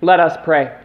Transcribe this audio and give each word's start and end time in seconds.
Let 0.00 0.20
us 0.20 0.36
pray. 0.44 0.76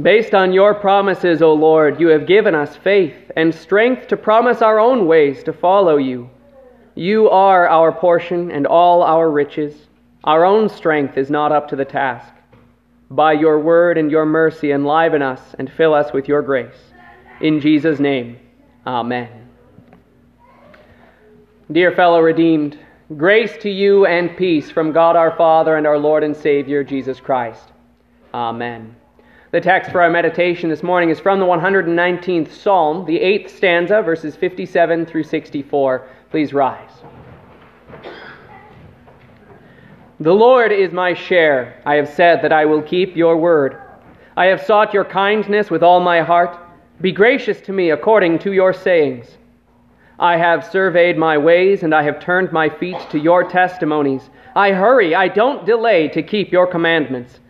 Based 0.00 0.34
on 0.34 0.52
your 0.52 0.74
promises, 0.74 1.40
O 1.40 1.54
Lord, 1.54 2.00
you 2.00 2.08
have 2.08 2.26
given 2.26 2.54
us 2.54 2.76
faith 2.76 3.30
and 3.36 3.54
strength 3.54 4.08
to 4.08 4.16
promise 4.16 4.60
our 4.60 4.80
own 4.80 5.06
ways 5.06 5.44
to 5.44 5.52
follow 5.52 5.96
you. 5.96 6.28
You 6.96 7.30
are 7.30 7.68
our 7.68 7.92
portion 7.92 8.50
and 8.50 8.66
all 8.66 9.02
our 9.02 9.30
riches. 9.30 9.74
Our 10.24 10.44
own 10.44 10.68
strength 10.68 11.16
is 11.16 11.30
not 11.30 11.52
up 11.52 11.68
to 11.68 11.76
the 11.76 11.84
task. 11.84 12.32
By 13.10 13.34
your 13.34 13.60
word 13.60 13.96
and 13.96 14.10
your 14.10 14.26
mercy, 14.26 14.72
enliven 14.72 15.22
us 15.22 15.40
and 15.58 15.70
fill 15.70 15.94
us 15.94 16.12
with 16.12 16.28
your 16.28 16.42
grace. 16.42 16.92
In 17.40 17.60
Jesus' 17.60 18.00
name, 18.00 18.38
amen. 18.86 19.48
Dear 21.70 21.92
fellow 21.92 22.20
redeemed, 22.20 22.78
Grace 23.18 23.54
to 23.58 23.68
you 23.68 24.06
and 24.06 24.34
peace 24.34 24.70
from 24.70 24.90
God 24.90 25.14
our 25.14 25.36
Father 25.36 25.76
and 25.76 25.86
our 25.86 25.98
Lord 25.98 26.24
and 26.24 26.34
Savior, 26.34 26.82
Jesus 26.82 27.20
Christ. 27.20 27.70
Amen. 28.32 28.96
The 29.50 29.60
text 29.60 29.92
for 29.92 30.00
our 30.00 30.08
meditation 30.08 30.70
this 30.70 30.82
morning 30.82 31.10
is 31.10 31.20
from 31.20 31.38
the 31.38 31.44
119th 31.44 32.50
Psalm, 32.50 33.04
the 33.04 33.20
eighth 33.20 33.54
stanza, 33.54 34.00
verses 34.00 34.36
57 34.36 35.04
through 35.04 35.24
64. 35.24 36.08
Please 36.30 36.54
rise. 36.54 36.90
The 40.18 40.32
Lord 40.32 40.72
is 40.72 40.90
my 40.90 41.12
share. 41.12 41.82
I 41.84 41.96
have 41.96 42.08
said 42.08 42.40
that 42.40 42.54
I 42.54 42.64
will 42.64 42.80
keep 42.80 43.14
your 43.14 43.36
word. 43.36 43.82
I 44.34 44.46
have 44.46 44.62
sought 44.62 44.94
your 44.94 45.04
kindness 45.04 45.70
with 45.70 45.82
all 45.82 46.00
my 46.00 46.22
heart. 46.22 46.58
Be 47.02 47.12
gracious 47.12 47.60
to 47.60 47.72
me 47.74 47.90
according 47.90 48.38
to 48.40 48.52
your 48.52 48.72
sayings. 48.72 49.26
I 50.18 50.36
have 50.36 50.64
surveyed 50.64 51.18
my 51.18 51.36
ways, 51.36 51.82
and 51.82 51.94
I 51.94 52.02
have 52.04 52.20
turned 52.20 52.52
my 52.52 52.68
feet 52.68 52.98
to 53.10 53.18
your 53.18 53.44
testimonies. 53.44 54.30
I 54.54 54.70
hurry, 54.70 55.14
I 55.14 55.28
don't 55.28 55.66
delay 55.66 56.08
to 56.08 56.22
keep 56.22 56.52
your 56.52 56.66
commandments. 56.66 57.40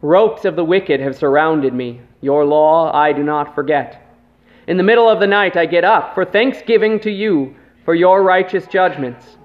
Ropes 0.00 0.44
of 0.44 0.54
the 0.54 0.64
wicked 0.64 1.00
have 1.00 1.16
surrounded 1.16 1.74
me. 1.74 2.00
Your 2.20 2.44
law 2.44 2.92
I 2.94 3.12
do 3.12 3.22
not 3.22 3.54
forget. 3.54 4.00
In 4.66 4.76
the 4.76 4.82
middle 4.82 5.08
of 5.08 5.18
the 5.18 5.26
night 5.26 5.56
I 5.56 5.66
get 5.66 5.84
up 5.84 6.14
for 6.14 6.24
thanksgiving 6.24 7.00
to 7.00 7.10
you 7.10 7.54
for 7.84 7.94
your 7.94 8.22
righteous 8.22 8.66
judgments. 8.66 9.36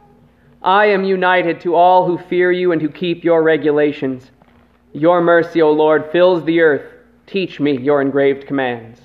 I 0.61 0.86
am 0.86 1.03
united 1.03 1.59
to 1.61 1.75
all 1.75 2.05
who 2.05 2.17
fear 2.17 2.52
you 2.52 2.71
and 2.71 2.81
who 2.81 2.89
keep 2.89 3.23
your 3.23 3.41
regulations. 3.41 4.31
Your 4.93 5.21
mercy, 5.21 5.61
O 5.61 5.71
Lord, 5.71 6.11
fills 6.11 6.43
the 6.43 6.59
earth. 6.61 6.93
Teach 7.25 7.59
me 7.59 7.77
your 7.77 8.02
engraved 8.02 8.45
commands. 8.45 9.02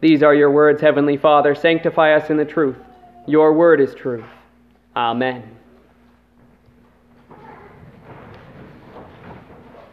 These 0.00 0.22
are 0.22 0.34
your 0.34 0.50
words, 0.50 0.80
Heavenly 0.80 1.16
Father. 1.16 1.54
Sanctify 1.54 2.14
us 2.14 2.28
in 2.28 2.36
the 2.36 2.44
truth. 2.44 2.76
Your 3.26 3.52
word 3.54 3.80
is 3.80 3.94
truth. 3.94 4.24
Amen. 4.94 5.42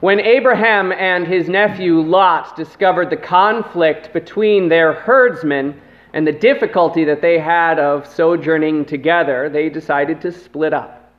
When 0.02 0.20
Abraham 0.20 0.92
and 0.92 1.28
his 1.28 1.48
nephew 1.48 2.02
Lot 2.02 2.56
discovered 2.56 3.09
the 3.09 3.18
conflict 3.18 4.12
between 4.14 4.68
their 4.68 4.94
herdsmen 4.94 5.80
and 6.14 6.26
the 6.26 6.32
difficulty 6.32 7.06
that 7.06 7.22
they 7.22 7.38
had 7.40 7.80
of 7.80 8.08
sojourning 8.08 8.86
together, 8.86 9.48
they 9.48 9.70
decided 9.70 10.20
to 10.22 10.32
split 10.32 10.74
up. 10.74 11.14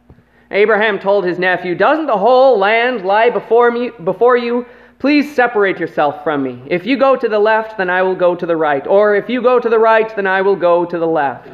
Abraham 0.51 0.99
told 0.99 1.25
his 1.25 1.39
nephew, 1.39 1.75
Doesn't 1.75 2.07
the 2.07 2.19
whole 2.19 2.59
land 2.59 3.07
lie 3.07 3.31
before, 3.31 3.71
me, 3.71 3.91
before 4.05 4.37
you? 4.37 4.67
Please 4.99 5.35
separate 5.35 5.79
yourself 5.79 6.23
from 6.23 6.43
me. 6.43 6.63
If 6.67 6.85
you 6.85 6.99
go 6.99 7.17
to 7.17 7.29
the 7.29 7.39
left, 7.39 7.79
then 7.79 7.89
I 7.89 8.03
will 8.03 8.15
go 8.15 8.35
to 8.35 8.47
the 8.47 8.57
right. 8.57 8.87
Or 8.87 9.15
if 9.15 9.31
you 9.31 9.41
go 9.41 9.59
to 9.59 9.69
the 9.69 9.79
right, 9.79 10.15
then 10.15 10.27
I 10.27 10.43
will 10.43 10.57
go 10.57 10.85
to 10.85 10.99
the 10.99 11.07
left. 11.07 11.49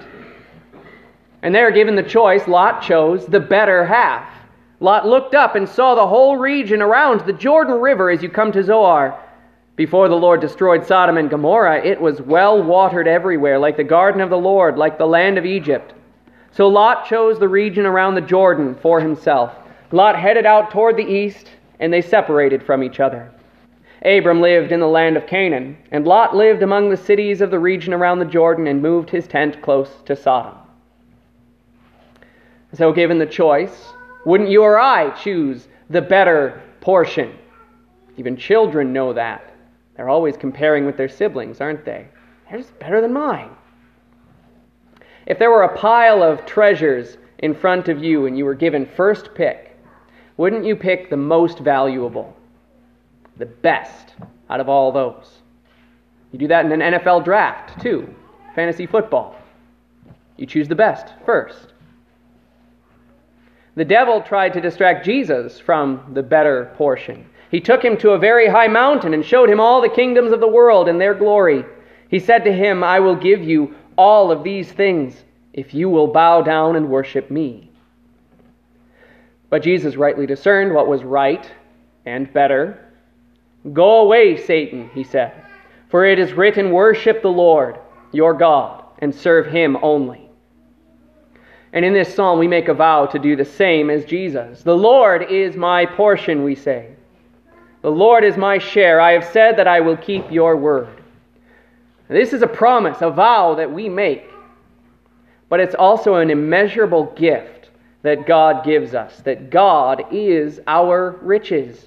And 1.42 1.54
there, 1.54 1.70
given 1.70 1.94
the 1.94 2.02
choice, 2.02 2.48
Lot 2.48 2.82
chose 2.82 3.26
the 3.26 3.40
better 3.40 3.84
half. 3.84 4.28
Lot 4.80 5.06
looked 5.06 5.34
up 5.34 5.54
and 5.54 5.68
saw 5.68 5.94
the 5.94 6.06
whole 6.06 6.36
region 6.36 6.82
around 6.82 7.20
the 7.20 7.32
Jordan 7.32 7.80
River 7.80 8.10
as 8.10 8.22
you 8.22 8.28
come 8.28 8.52
to 8.52 8.62
Zoar. 8.62 9.18
Before 9.76 10.08
the 10.08 10.16
Lord 10.16 10.40
destroyed 10.40 10.84
Sodom 10.84 11.16
and 11.16 11.30
Gomorrah, 11.30 11.84
it 11.84 12.00
was 12.00 12.20
well 12.20 12.62
watered 12.62 13.06
everywhere, 13.06 13.58
like 13.58 13.76
the 13.76 13.84
garden 13.84 14.20
of 14.20 14.30
the 14.30 14.36
Lord, 14.38 14.76
like 14.76 14.98
the 14.98 15.06
land 15.06 15.38
of 15.38 15.46
Egypt. 15.46 15.94
So 16.50 16.66
Lot 16.66 17.06
chose 17.06 17.38
the 17.38 17.48
region 17.48 17.86
around 17.86 18.16
the 18.16 18.20
Jordan 18.20 18.74
for 18.74 19.00
himself. 19.00 19.52
Lot 19.92 20.16
headed 20.16 20.46
out 20.46 20.70
toward 20.70 20.96
the 20.96 21.06
east, 21.06 21.52
and 21.78 21.92
they 21.92 22.02
separated 22.02 22.62
from 22.62 22.82
each 22.82 22.98
other. 22.98 23.30
Abram 24.04 24.40
lived 24.40 24.72
in 24.72 24.80
the 24.80 24.88
land 24.88 25.16
of 25.16 25.26
Canaan, 25.26 25.76
and 25.92 26.06
Lot 26.06 26.34
lived 26.34 26.62
among 26.62 26.90
the 26.90 26.96
cities 26.96 27.40
of 27.40 27.50
the 27.50 27.58
region 27.58 27.94
around 27.94 28.18
the 28.18 28.24
Jordan 28.24 28.66
and 28.66 28.82
moved 28.82 29.10
his 29.10 29.26
tent 29.26 29.62
close 29.62 29.90
to 30.06 30.14
Sodom. 30.14 30.54
So, 32.74 32.92
given 32.92 33.18
the 33.18 33.26
choice, 33.26 33.92
wouldn't 34.24 34.50
you 34.50 34.62
or 34.62 34.78
I 34.78 35.10
choose 35.10 35.68
the 35.88 36.02
better 36.02 36.62
portion? 36.80 37.36
Even 38.16 38.36
children 38.36 38.92
know 38.92 39.12
that. 39.12 39.54
They're 39.96 40.08
always 40.08 40.36
comparing 40.36 40.84
with 40.84 40.96
their 40.96 41.08
siblings, 41.08 41.60
aren't 41.60 41.84
they? 41.84 42.08
Theirs 42.50 42.70
better 42.78 43.00
than 43.00 43.12
mine. 43.12 43.50
If 45.26 45.38
there 45.38 45.50
were 45.50 45.62
a 45.62 45.76
pile 45.76 46.22
of 46.22 46.46
treasures 46.46 47.18
in 47.38 47.54
front 47.54 47.88
of 47.88 48.02
you 48.02 48.26
and 48.26 48.36
you 48.36 48.44
were 48.44 48.54
given 48.54 48.86
first 48.96 49.34
pick, 49.34 49.76
wouldn't 50.36 50.64
you 50.64 50.76
pick 50.76 51.10
the 51.10 51.16
most 51.16 51.58
valuable? 51.58 52.34
the 53.38 53.46
best 53.46 54.14
out 54.50 54.60
of 54.60 54.68
all 54.68 54.92
those. 54.92 55.38
You 56.32 56.38
do 56.38 56.48
that 56.48 56.66
in 56.66 56.82
an 56.82 56.94
NFL 56.94 57.24
draft, 57.24 57.80
too. 57.80 58.14
Fantasy 58.54 58.86
football. 58.86 59.36
You 60.36 60.46
choose 60.46 60.68
the 60.68 60.74
best 60.74 61.14
first. 61.24 61.72
The 63.78 63.84
devil 63.84 64.20
tried 64.20 64.54
to 64.54 64.60
distract 64.60 65.04
Jesus 65.04 65.60
from 65.60 66.10
the 66.12 66.22
better 66.24 66.72
portion. 66.74 67.24
He 67.48 67.60
took 67.60 67.80
him 67.80 67.96
to 67.98 68.10
a 68.10 68.18
very 68.18 68.48
high 68.48 68.66
mountain 68.66 69.14
and 69.14 69.24
showed 69.24 69.48
him 69.48 69.60
all 69.60 69.80
the 69.80 69.88
kingdoms 69.88 70.32
of 70.32 70.40
the 70.40 70.48
world 70.48 70.88
and 70.88 71.00
their 71.00 71.14
glory. 71.14 71.64
He 72.08 72.18
said 72.18 72.42
to 72.44 72.52
him, 72.52 72.82
I 72.82 72.98
will 72.98 73.14
give 73.14 73.40
you 73.40 73.76
all 73.96 74.32
of 74.32 74.42
these 74.42 74.72
things 74.72 75.22
if 75.52 75.74
you 75.74 75.88
will 75.88 76.08
bow 76.08 76.42
down 76.42 76.74
and 76.74 76.90
worship 76.90 77.30
me. 77.30 77.70
But 79.48 79.62
Jesus 79.62 79.94
rightly 79.94 80.26
discerned 80.26 80.74
what 80.74 80.88
was 80.88 81.04
right 81.04 81.48
and 82.04 82.32
better 82.32 82.80
Go 83.72 84.00
away, 84.00 84.36
Satan, 84.44 84.90
he 84.92 85.04
said, 85.04 85.32
for 85.88 86.04
it 86.04 86.18
is 86.18 86.32
written, 86.32 86.72
Worship 86.72 87.22
the 87.22 87.28
Lord, 87.28 87.78
your 88.10 88.34
God, 88.34 88.82
and 88.98 89.14
serve 89.14 89.46
him 89.46 89.76
only. 89.82 90.27
And 91.72 91.84
in 91.84 91.92
this 91.92 92.14
psalm, 92.14 92.38
we 92.38 92.48
make 92.48 92.68
a 92.68 92.74
vow 92.74 93.06
to 93.06 93.18
do 93.18 93.36
the 93.36 93.44
same 93.44 93.90
as 93.90 94.04
Jesus. 94.04 94.62
The 94.62 94.76
Lord 94.76 95.30
is 95.30 95.56
my 95.56 95.84
portion, 95.84 96.42
we 96.42 96.54
say. 96.54 96.90
The 97.82 97.90
Lord 97.90 98.24
is 98.24 98.36
my 98.36 98.58
share. 98.58 99.00
I 99.00 99.12
have 99.12 99.24
said 99.24 99.56
that 99.58 99.68
I 99.68 99.80
will 99.80 99.96
keep 99.96 100.30
your 100.30 100.56
word. 100.56 101.02
This 102.08 102.32
is 102.32 102.42
a 102.42 102.46
promise, 102.46 103.02
a 103.02 103.10
vow 103.10 103.54
that 103.54 103.70
we 103.70 103.88
make. 103.88 104.24
But 105.48 105.60
it's 105.60 105.74
also 105.74 106.14
an 106.16 106.30
immeasurable 106.30 107.12
gift 107.16 107.70
that 108.02 108.26
God 108.26 108.64
gives 108.64 108.94
us, 108.94 109.18
that 109.20 109.50
God 109.50 110.04
is 110.10 110.60
our 110.66 111.18
riches. 111.22 111.86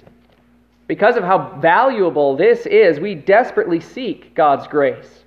Because 0.86 1.16
of 1.16 1.24
how 1.24 1.58
valuable 1.60 2.36
this 2.36 2.66
is, 2.66 3.00
we 3.00 3.14
desperately 3.14 3.80
seek 3.80 4.34
God's 4.34 4.66
grace. 4.66 5.21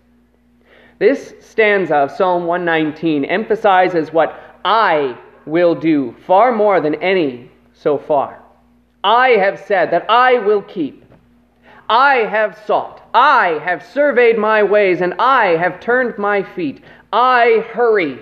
This 0.99 1.33
stanza 1.41 1.95
of 1.95 2.11
Psalm 2.11 2.45
119 2.45 3.25
emphasizes 3.25 4.13
what 4.13 4.59
I 4.63 5.17
will 5.45 5.75
do 5.75 6.15
far 6.25 6.51
more 6.51 6.79
than 6.79 6.95
any 6.95 7.51
so 7.73 7.97
far. 7.97 8.41
I 9.03 9.29
have 9.29 9.59
said 9.59 9.91
that 9.91 10.09
I 10.09 10.39
will 10.39 10.61
keep. 10.61 11.03
I 11.89 12.15
have 12.15 12.57
sought. 12.65 13.07
I 13.13 13.59
have 13.63 13.85
surveyed 13.85 14.37
my 14.37 14.63
ways, 14.63 15.01
and 15.01 15.13
I 15.19 15.57
have 15.57 15.79
turned 15.79 16.17
my 16.17 16.41
feet. 16.41 16.83
I 17.13 17.63
hurry 17.71 18.19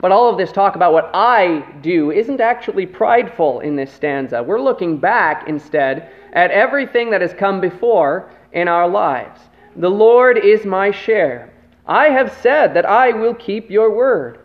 but 0.00 0.12
all 0.12 0.30
of 0.30 0.38
this 0.38 0.50
talk 0.50 0.76
about 0.76 0.92
what 0.94 1.10
I 1.12 1.64
do 1.82 2.10
isn't 2.10 2.40
actually 2.40 2.86
prideful 2.86 3.60
in 3.60 3.76
this 3.76 3.92
stanza. 3.92 4.42
We're 4.42 4.60
looking 4.60 4.96
back 4.96 5.46
instead 5.46 6.10
at 6.32 6.50
everything 6.50 7.10
that 7.10 7.20
has 7.20 7.34
come 7.34 7.60
before 7.60 8.30
in 8.52 8.66
our 8.66 8.88
lives. 8.88 9.40
The 9.76 9.88
Lord 9.90 10.38
is 10.38 10.64
my 10.64 10.90
share. 10.90 11.52
I 11.86 12.06
have 12.08 12.32
said 12.40 12.74
that 12.74 12.86
I 12.86 13.12
will 13.12 13.34
keep 13.34 13.70
your 13.70 13.94
word. 13.94 14.40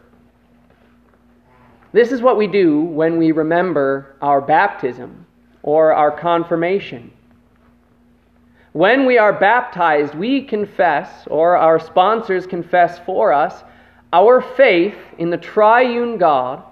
This 1.94 2.12
is 2.12 2.22
what 2.22 2.38
we 2.38 2.48
do 2.48 2.82
when 2.82 3.18
we 3.18 3.32
remember 3.32 4.16
our 4.22 4.42
baptism 4.42 5.26
or 5.64 5.94
our 5.94 6.12
confirmation. 6.12 7.12
When 8.74 9.06
we 9.06 9.18
are 9.18 9.32
baptized, 9.32 10.14
we 10.16 10.42
confess, 10.44 11.26
or 11.28 11.56
our 11.56 11.80
sponsors 11.80 12.46
confess 12.46 13.00
for 13.00 13.32
us, 13.32 13.64
our 14.12 14.42
faith 14.42 14.98
in 15.18 15.30
the 15.30 15.38
triune 15.38 16.18
God 16.18 16.64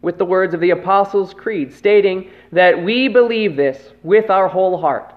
with 0.00 0.16
the 0.16 0.24
words 0.24 0.54
of 0.54 0.60
the 0.60 0.70
Apostles' 0.70 1.34
Creed, 1.34 1.74
stating 1.74 2.30
that 2.52 2.82
we 2.82 3.08
believe 3.08 3.56
this 3.56 3.92
with 4.02 4.30
our 4.30 4.48
whole 4.48 4.78
heart. 4.78 5.12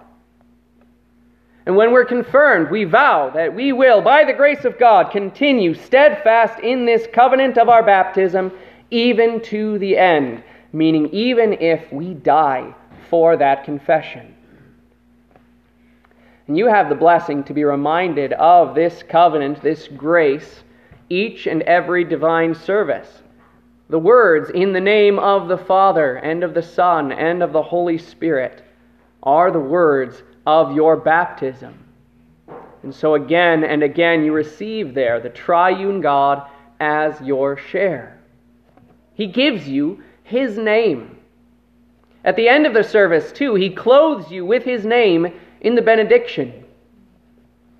And 1.65 1.77
when 1.77 1.91
we're 1.91 2.05
confirmed, 2.05 2.69
we 2.69 2.83
vow 2.83 3.29
that 3.29 3.53
we 3.53 3.71
will, 3.71 4.01
by 4.01 4.25
the 4.25 4.33
grace 4.33 4.65
of 4.65 4.77
God, 4.77 5.11
continue 5.11 5.73
steadfast 5.73 6.59
in 6.59 6.85
this 6.85 7.07
covenant 7.13 7.57
of 7.57 7.69
our 7.69 7.83
baptism, 7.83 8.51
even 8.91 9.41
to 9.43 9.79
the 9.79 9.97
end, 9.97 10.43
meaning 10.73 11.09
even 11.13 11.53
if 11.53 11.91
we 11.91 12.13
die 12.13 12.75
for 13.09 13.37
that 13.37 13.63
confession. 13.63 14.35
And 16.47 16.57
you 16.57 16.67
have 16.67 16.89
the 16.89 16.95
blessing 16.95 17.45
to 17.45 17.53
be 17.53 17.63
reminded 17.63 18.33
of 18.33 18.75
this 18.75 19.01
covenant, 19.01 19.61
this 19.61 19.87
grace, 19.87 20.63
each 21.09 21.47
and 21.47 21.61
every 21.61 22.03
divine 22.03 22.53
service. 22.53 23.21
The 23.89 23.99
words, 23.99 24.49
in 24.49 24.73
the 24.73 24.81
name 24.81 25.17
of 25.19 25.47
the 25.47 25.57
Father, 25.57 26.15
and 26.15 26.43
of 26.43 26.53
the 26.53 26.61
Son, 26.61 27.13
and 27.13 27.41
of 27.41 27.53
the 27.53 27.61
Holy 27.61 27.97
Spirit, 27.97 28.63
are 29.21 29.51
the 29.51 29.59
words 29.59 30.23
of 30.45 30.75
your 30.75 30.97
baptism. 30.97 31.77
And 32.83 32.93
so 32.93 33.15
again 33.15 33.63
and 33.63 33.81
again 33.81 34.23
you 34.23 34.33
receive 34.33 34.93
there 34.93 35.19
the 35.19 35.29
triune 35.29 36.01
God 36.01 36.49
as 36.79 37.19
your 37.21 37.57
share. 37.57 38.19
He 39.13 39.27
gives 39.27 39.67
you 39.67 40.03
His 40.23 40.57
name. 40.57 41.17
At 42.25 42.35
the 42.35 42.47
end 42.47 42.65
of 42.65 42.73
the 42.73 42.83
service, 42.83 43.31
too, 43.31 43.55
He 43.55 43.69
clothes 43.69 44.31
you 44.31 44.45
with 44.45 44.63
His 44.63 44.85
name 44.85 45.27
in 45.61 45.75
the 45.75 45.81
benediction. 45.81 46.65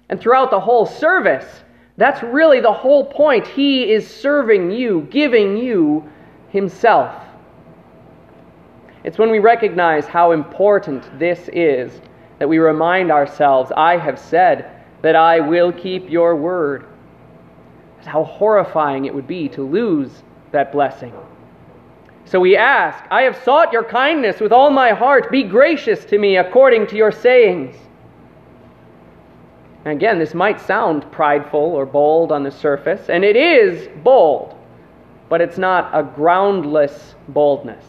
And 0.10 0.20
throughout 0.20 0.52
the 0.52 0.60
whole 0.60 0.86
service, 0.86 1.64
that's 1.98 2.24
really 2.24 2.60
the 2.60 2.72
whole 2.72 3.06
point. 3.06 3.48
He 3.48 3.92
is 3.92 4.08
serving 4.08 4.72
you, 4.72 5.08
giving 5.10 5.58
you 5.58 6.10
Himself. 6.50 7.14
It's 9.04 9.18
when 9.18 9.32
we 9.32 9.40
recognize 9.40 10.06
how 10.06 10.32
important 10.32 11.20
this 11.20 11.50
is 11.52 12.00
that 12.40 12.48
we 12.48 12.58
remind 12.58 13.12
ourselves, 13.12 13.72
I 13.76 13.98
have 13.98 14.20
said 14.20 14.70
that 15.02 15.16
I 15.16 15.40
will 15.40 15.72
keep 15.72 16.10
your 16.10 16.36
word. 16.36 16.86
How 18.06 18.24
horrifying 18.24 19.06
it 19.06 19.14
would 19.14 19.28
be 19.28 19.48
to 19.50 19.64
lose 19.64 20.24
that 20.52 20.72
blessing. 20.72 21.14
So 22.26 22.40
we 22.40 22.58
ask, 22.58 23.04
I 23.12 23.24
have 23.24 23.38
sought 23.44 23.72
your 23.72 23.84
kindness 23.84 24.40
with 24.40 24.52
all 24.52 24.70
my 24.70 24.92
heart. 24.92 25.32
Be 25.32 25.44
gracious 25.44 26.04
to 26.06 26.18
me 26.18 26.38
according 26.38 26.88
to 26.88 26.96
your 26.96 27.12
sayings. 27.12 27.76
And 29.86 29.94
again, 29.94 30.20
this 30.20 30.34
might 30.34 30.62
sound 30.62 31.12
prideful 31.12 31.60
or 31.60 31.86
bold 31.86 32.32
on 32.32 32.44
the 32.44 32.52
surface, 32.52 33.10
and 33.10 33.24
it 33.26 33.36
is 33.36 33.90
bold, 34.04 34.56
but 35.28 35.42
it's 35.42 35.58
not 35.58 35.92
a 35.94 36.04
groundless 36.04 37.16
boldness. 37.28 37.86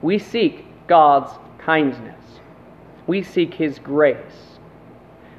We 0.00 0.18
seek 0.18 0.64
God's 0.86 1.32
kindness, 1.58 2.23
we 3.06 3.22
seek 3.22 3.54
His 3.54 3.78
grace. 3.78 4.58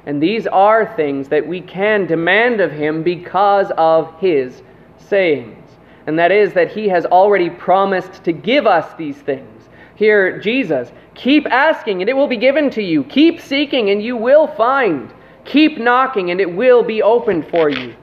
And 0.06 0.22
these 0.22 0.46
are 0.46 0.94
things 0.94 1.28
that 1.28 1.46
we 1.46 1.60
can 1.60 2.06
demand 2.06 2.60
of 2.60 2.70
Him 2.70 3.02
because 3.02 3.72
of 3.76 4.18
His 4.20 4.62
sayings. 4.98 5.68
And 6.06 6.18
that 6.18 6.30
is 6.30 6.52
that 6.52 6.70
He 6.70 6.88
has 6.88 7.04
already 7.04 7.50
promised 7.50 8.22
to 8.24 8.32
give 8.32 8.66
us 8.66 8.94
these 8.94 9.16
things. 9.16 9.68
Here, 9.96 10.38
Jesus, 10.38 10.92
keep 11.14 11.46
asking 11.46 12.02
and 12.02 12.08
it 12.08 12.16
will 12.16 12.28
be 12.28 12.36
given 12.36 12.70
to 12.70 12.82
you. 12.82 13.02
Keep 13.04 13.40
seeking 13.40 13.90
and 13.90 14.02
you 14.02 14.16
will 14.16 14.46
find. 14.46 15.12
Keep 15.44 15.78
knocking 15.78 16.30
and 16.30 16.40
it 16.40 16.52
will 16.52 16.82
be 16.82 17.02
opened 17.02 17.48
for 17.48 17.68
you. 17.68 17.94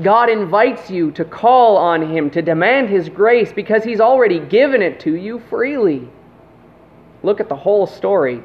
God 0.00 0.30
invites 0.30 0.90
you 0.90 1.10
to 1.12 1.24
call 1.24 1.76
on 1.76 2.10
Him, 2.10 2.30
to 2.30 2.40
demand 2.42 2.88
His 2.88 3.08
grace, 3.08 3.52
because 3.52 3.84
He's 3.84 4.00
already 4.00 4.40
given 4.40 4.80
it 4.80 5.00
to 5.00 5.14
you 5.16 5.40
freely. 5.50 6.08
Look 7.22 7.40
at 7.40 7.48
the 7.48 7.56
whole 7.56 7.86
story. 7.86 8.42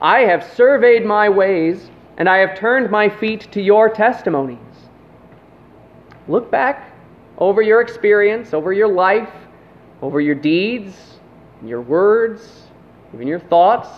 I 0.00 0.20
have 0.20 0.44
surveyed 0.44 1.04
my 1.04 1.28
ways, 1.28 1.90
and 2.16 2.28
I 2.28 2.38
have 2.38 2.56
turned 2.56 2.90
my 2.90 3.08
feet 3.08 3.48
to 3.52 3.60
your 3.60 3.88
testimonies. 3.88 4.58
Look 6.28 6.50
back 6.50 6.92
over 7.38 7.62
your 7.62 7.80
experience, 7.80 8.52
over 8.52 8.72
your 8.72 8.88
life, 8.88 9.32
over 10.02 10.20
your 10.20 10.34
deeds, 10.34 10.94
your 11.64 11.80
words, 11.80 12.64
even 13.14 13.26
your 13.26 13.40
thoughts. 13.40 13.88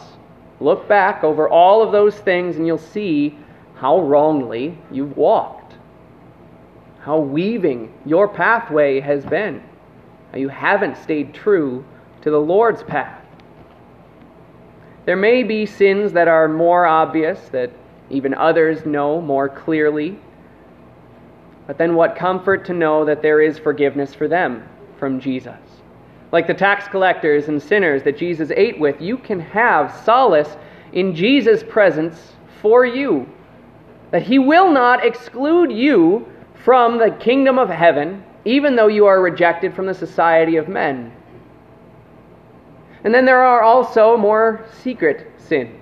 Look 0.61 0.89
back 0.89 1.25
over 1.25 1.49
all 1.49 1.83
of 1.83 1.93
those 1.93 2.17
things 2.17 2.57
and 2.57 2.67
you'll 2.67 2.79
see 2.79 3.37
how 3.75 4.01
wrongly 4.01 4.79
you've 4.93 5.17
walked, 5.17 5.75
how 7.01 7.19
weaving 7.19 7.93
your 8.07 8.29
pathway 8.29 9.01
has 9.01 9.25
been, 9.27 9.61
how 10.31 10.39
you 10.39 10.49
haven't 10.49 10.97
stayed 10.97 11.35
true 11.35 11.85
to 12.23 12.31
the 12.31 12.39
Lord's 12.39 12.85
path. 12.85 13.22
There 15.05 15.17
may 15.17 15.43
be 15.43 15.67
sins 15.67 16.13
that 16.13 16.29
are 16.29 16.49
more 16.49 16.87
obvious, 16.87 17.41
that 17.51 17.71
even 18.11 18.35
others 18.35 18.87
know 18.87 19.21
more 19.21 19.49
clearly. 19.49 20.19
But 21.67 21.79
then 21.79 21.95
what 21.95 22.17
comfort 22.17 22.65
to 22.67 22.75
know 22.75 23.05
that 23.05 23.23
there 23.23 23.41
is 23.41 23.59
forgiveness 23.59 24.15
for 24.15 24.29
them 24.29 24.69
from 24.99 25.21
Jesus 25.21 25.59
like 26.33 26.47
the 26.47 26.55
tax 26.55 26.89
collectors 26.89 27.49
and 27.49 27.63
sinners 27.63 28.03
that 28.03 28.17
Jesus 28.17 28.51
ate 28.57 28.81
with, 28.81 29.01
you 29.01 29.19
can 29.19 29.39
have 29.39 29.95
solace 30.05 30.57
in 30.95 31.15
Jesus' 31.15 31.63
presence 31.63 32.33
for 32.63 32.87
you. 32.87 33.29
That 34.11 34.23
he 34.23 34.39
will 34.39 34.73
not 34.73 35.05
exclude 35.05 35.71
you 35.71 36.27
from 36.65 36.99
the 36.99 37.11
kingdom 37.21 37.59
of 37.59 37.69
heaven, 37.69 38.25
even 38.47 38.77
though 38.77 38.89
you 38.89 39.07
are 39.07 39.21
rejected 39.21 39.75
from 39.75 39.87
the 39.87 39.95
society 39.95 40.57
of 40.57 40.69
men. 40.69 41.13
And 43.05 43.13
then 43.13 43.25
there 43.25 43.43
are 43.43 43.63
also 43.63 44.17
more 44.17 44.65
secret 44.83 45.33
sins. 45.39 45.81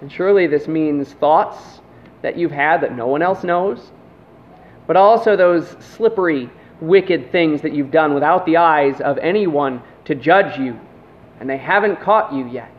And 0.00 0.10
surely 0.10 0.46
this 0.46 0.68
means 0.68 1.12
thoughts 1.14 1.80
that 2.22 2.36
you've 2.36 2.52
had 2.52 2.80
that 2.80 2.96
no 2.96 3.06
one 3.06 3.22
else 3.22 3.44
knows, 3.44 3.90
but 4.86 4.96
also 4.96 5.36
those 5.36 5.76
slippery 5.80 6.48
wicked 6.80 7.30
things 7.30 7.62
that 7.62 7.72
you've 7.72 7.90
done 7.90 8.14
without 8.14 8.44
the 8.46 8.56
eyes 8.56 9.00
of 9.00 9.18
anyone 9.18 9.82
to 10.04 10.14
judge 10.14 10.58
you, 10.58 10.78
and 11.40 11.48
they 11.48 11.56
haven't 11.56 12.00
caught 12.00 12.32
you 12.32 12.48
yet. 12.48 12.72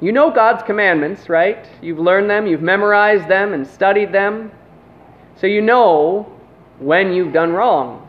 You 0.00 0.12
know 0.12 0.30
God's 0.30 0.62
commandments, 0.62 1.28
right? 1.28 1.68
You've 1.82 1.98
learned 1.98 2.30
them, 2.30 2.46
you've 2.46 2.62
memorized 2.62 3.28
them, 3.28 3.52
and 3.52 3.66
studied 3.66 4.12
them. 4.12 4.50
So 5.36 5.46
you 5.46 5.60
know 5.60 6.32
when 6.78 7.12
you've 7.12 7.32
done 7.32 7.52
wrong. 7.52 8.08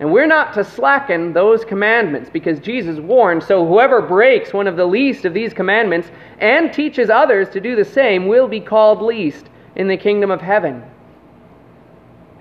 And 0.00 0.12
we're 0.12 0.26
not 0.26 0.54
to 0.54 0.62
slacken 0.62 1.32
those 1.32 1.64
commandments 1.64 2.30
because 2.30 2.60
Jesus 2.60 3.00
warned, 3.00 3.42
so 3.42 3.66
whoever 3.66 4.00
breaks 4.00 4.52
one 4.52 4.68
of 4.68 4.76
the 4.76 4.86
least 4.86 5.24
of 5.24 5.34
these 5.34 5.52
commandments 5.52 6.10
and 6.38 6.72
teaches 6.72 7.10
others 7.10 7.48
to 7.50 7.60
do 7.60 7.74
the 7.74 7.84
same 7.84 8.28
will 8.28 8.46
be 8.46 8.60
called 8.60 9.02
least 9.02 9.48
in 9.74 9.88
the 9.88 9.96
kingdom 9.96 10.30
of 10.30 10.40
heaven. 10.40 10.84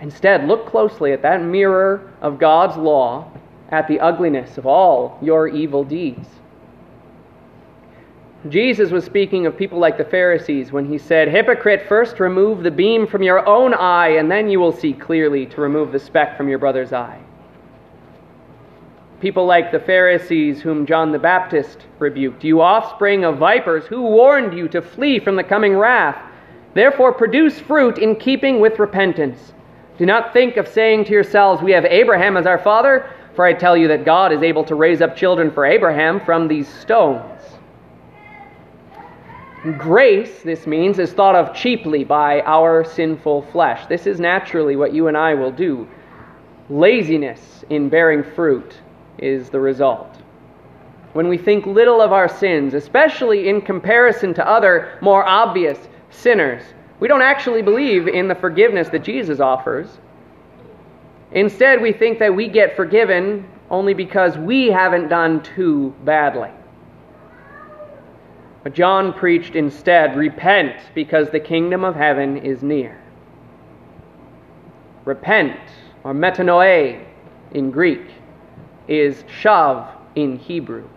Instead, 0.01 0.47
look 0.47 0.67
closely 0.67 1.13
at 1.13 1.23
that 1.23 1.41
mirror 1.41 2.13
of 2.21 2.37
God's 2.37 2.77
law, 2.77 3.31
at 3.69 3.87
the 3.87 3.99
ugliness 3.99 4.59
of 4.59 4.67
all 4.67 5.17
your 5.21 5.47
evil 5.47 5.83
deeds. 5.83 6.27
Jesus 8.49 8.91
was 8.91 9.03
speaking 9.03 9.47
of 9.47 9.57
people 9.57 9.79
like 9.79 9.97
the 9.97 10.05
Pharisees 10.05 10.71
when 10.71 10.85
he 10.85 10.99
said, 10.99 11.27
Hypocrite, 11.27 11.87
first 11.89 12.19
remove 12.19 12.61
the 12.61 12.71
beam 12.71 13.07
from 13.07 13.23
your 13.23 13.45
own 13.47 13.73
eye, 13.73 14.09
and 14.09 14.29
then 14.29 14.47
you 14.47 14.59
will 14.59 14.71
see 14.71 14.93
clearly 14.93 15.47
to 15.47 15.59
remove 15.59 15.91
the 15.91 15.99
speck 15.99 16.37
from 16.37 16.47
your 16.47 16.59
brother's 16.59 16.93
eye. 16.93 17.19
People 19.19 19.47
like 19.47 19.71
the 19.71 19.79
Pharisees, 19.79 20.61
whom 20.61 20.85
John 20.85 21.11
the 21.11 21.17
Baptist 21.17 21.79
rebuked, 21.97 22.43
You 22.43 22.61
offspring 22.61 23.25
of 23.25 23.39
vipers, 23.39 23.85
who 23.85 24.03
warned 24.03 24.55
you 24.55 24.67
to 24.67 24.81
flee 24.81 25.19
from 25.19 25.35
the 25.35 25.43
coming 25.43 25.75
wrath? 25.75 26.21
Therefore, 26.75 27.11
produce 27.11 27.59
fruit 27.59 27.97
in 27.97 28.15
keeping 28.15 28.59
with 28.59 28.77
repentance. 28.77 29.53
Do 29.97 30.05
not 30.05 30.33
think 30.33 30.57
of 30.57 30.67
saying 30.67 31.05
to 31.05 31.13
yourselves, 31.13 31.63
We 31.63 31.71
have 31.71 31.85
Abraham 31.85 32.37
as 32.37 32.45
our 32.45 32.59
father, 32.59 33.09
for 33.35 33.43
I 33.43 33.53
tell 33.53 33.75
you 33.75 33.87
that 33.87 34.05
God 34.05 34.31
is 34.31 34.43
able 34.43 34.63
to 34.65 34.75
raise 34.75 35.01
up 35.01 35.15
children 35.15 35.49
for 35.49 35.65
Abraham 35.65 36.19
from 36.19 36.47
these 36.47 36.67
stones. 36.67 37.41
Grace, 39.79 40.43
this 40.43 40.67
means, 40.67 40.99
is 40.99 41.11
thought 41.13 41.35
of 41.35 41.55
cheaply 41.55 42.03
by 42.03 42.41
our 42.41 42.83
sinful 42.83 43.41
flesh. 43.51 43.87
This 43.87 44.05
is 44.05 44.19
naturally 44.19 44.75
what 44.75 44.93
you 44.93 45.07
and 45.07 45.17
I 45.17 45.33
will 45.33 45.51
do. 45.51 45.87
Laziness 46.69 47.65
in 47.71 47.89
bearing 47.89 48.23
fruit 48.23 48.75
is 49.17 49.49
the 49.49 49.59
result. 49.59 50.17
When 51.13 51.27
we 51.27 51.37
think 51.37 51.65
little 51.65 52.01
of 52.01 52.11
our 52.11 52.29
sins, 52.29 52.73
especially 52.73 53.49
in 53.49 53.61
comparison 53.61 54.33
to 54.35 54.47
other 54.47 54.97
more 55.01 55.25
obvious 55.27 55.77
sinners, 56.09 56.63
we 56.99 57.07
don't 57.07 57.21
actually 57.21 57.61
believe 57.61 58.07
in 58.07 58.27
the 58.27 58.35
forgiveness 58.35 58.89
that 58.89 59.03
Jesus 59.03 59.39
offers. 59.39 59.99
Instead, 61.31 61.81
we 61.81 61.91
think 61.91 62.19
that 62.19 62.35
we 62.35 62.47
get 62.47 62.75
forgiven 62.75 63.47
only 63.69 63.93
because 63.93 64.37
we 64.37 64.67
haven't 64.67 65.09
done 65.09 65.43
too 65.43 65.93
badly. 66.03 66.49
But 68.63 68.73
John 68.73 69.13
preached 69.13 69.55
instead 69.55 70.17
repent 70.17 70.75
because 70.93 71.29
the 71.29 71.39
kingdom 71.39 71.83
of 71.83 71.95
heaven 71.95 72.37
is 72.37 72.63
near. 72.63 73.01
Repent, 75.05 75.59
or 76.03 76.13
metanoe 76.13 77.03
in 77.51 77.71
Greek, 77.71 78.11
is 78.87 79.23
shav 79.41 79.89
in 80.15 80.37
Hebrew. 80.37 80.87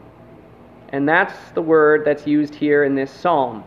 And 0.90 1.09
that's 1.09 1.50
the 1.54 1.62
word 1.62 2.04
that's 2.04 2.26
used 2.26 2.54
here 2.54 2.85
in 2.85 2.94
this 2.94 3.11
psalm. 3.11 3.64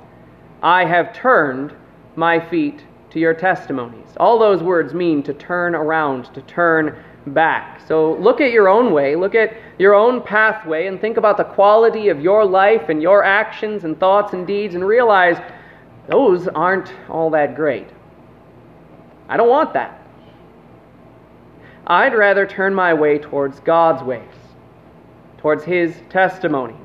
I 0.61 0.85
have 0.85 1.13
turned 1.13 1.73
my 2.15 2.39
feet 2.39 2.83
to 3.11 3.19
your 3.19 3.33
testimonies. 3.33 4.07
All 4.17 4.39
those 4.39 4.61
words 4.61 4.93
mean 4.93 5.23
to 5.23 5.33
turn 5.33 5.75
around, 5.75 6.33
to 6.33 6.41
turn 6.41 7.01
back. 7.27 7.81
So 7.87 8.13
look 8.15 8.41
at 8.41 8.51
your 8.51 8.67
own 8.67 8.91
way, 8.91 9.15
look 9.15 9.35
at 9.35 9.55
your 9.79 9.93
own 9.93 10.21
pathway, 10.21 10.87
and 10.87 10.99
think 10.99 11.17
about 11.17 11.37
the 11.37 11.43
quality 11.43 12.09
of 12.09 12.19
your 12.19 12.43
life 12.45 12.89
and 12.89 13.01
your 13.01 13.23
actions 13.23 13.83
and 13.85 13.97
thoughts 13.99 14.33
and 14.33 14.45
deeds, 14.45 14.75
and 14.75 14.85
realize 14.85 15.37
those 16.07 16.47
aren't 16.49 16.93
all 17.09 17.29
that 17.29 17.55
great. 17.55 17.87
I 19.29 19.37
don't 19.37 19.49
want 19.49 19.73
that. 19.73 20.02
I'd 21.85 22.13
rather 22.13 22.45
turn 22.45 22.73
my 22.73 22.93
way 22.93 23.17
towards 23.19 23.59
God's 23.59 24.03
ways, 24.03 24.21
towards 25.37 25.63
His 25.63 25.95
testimonies. 26.09 26.77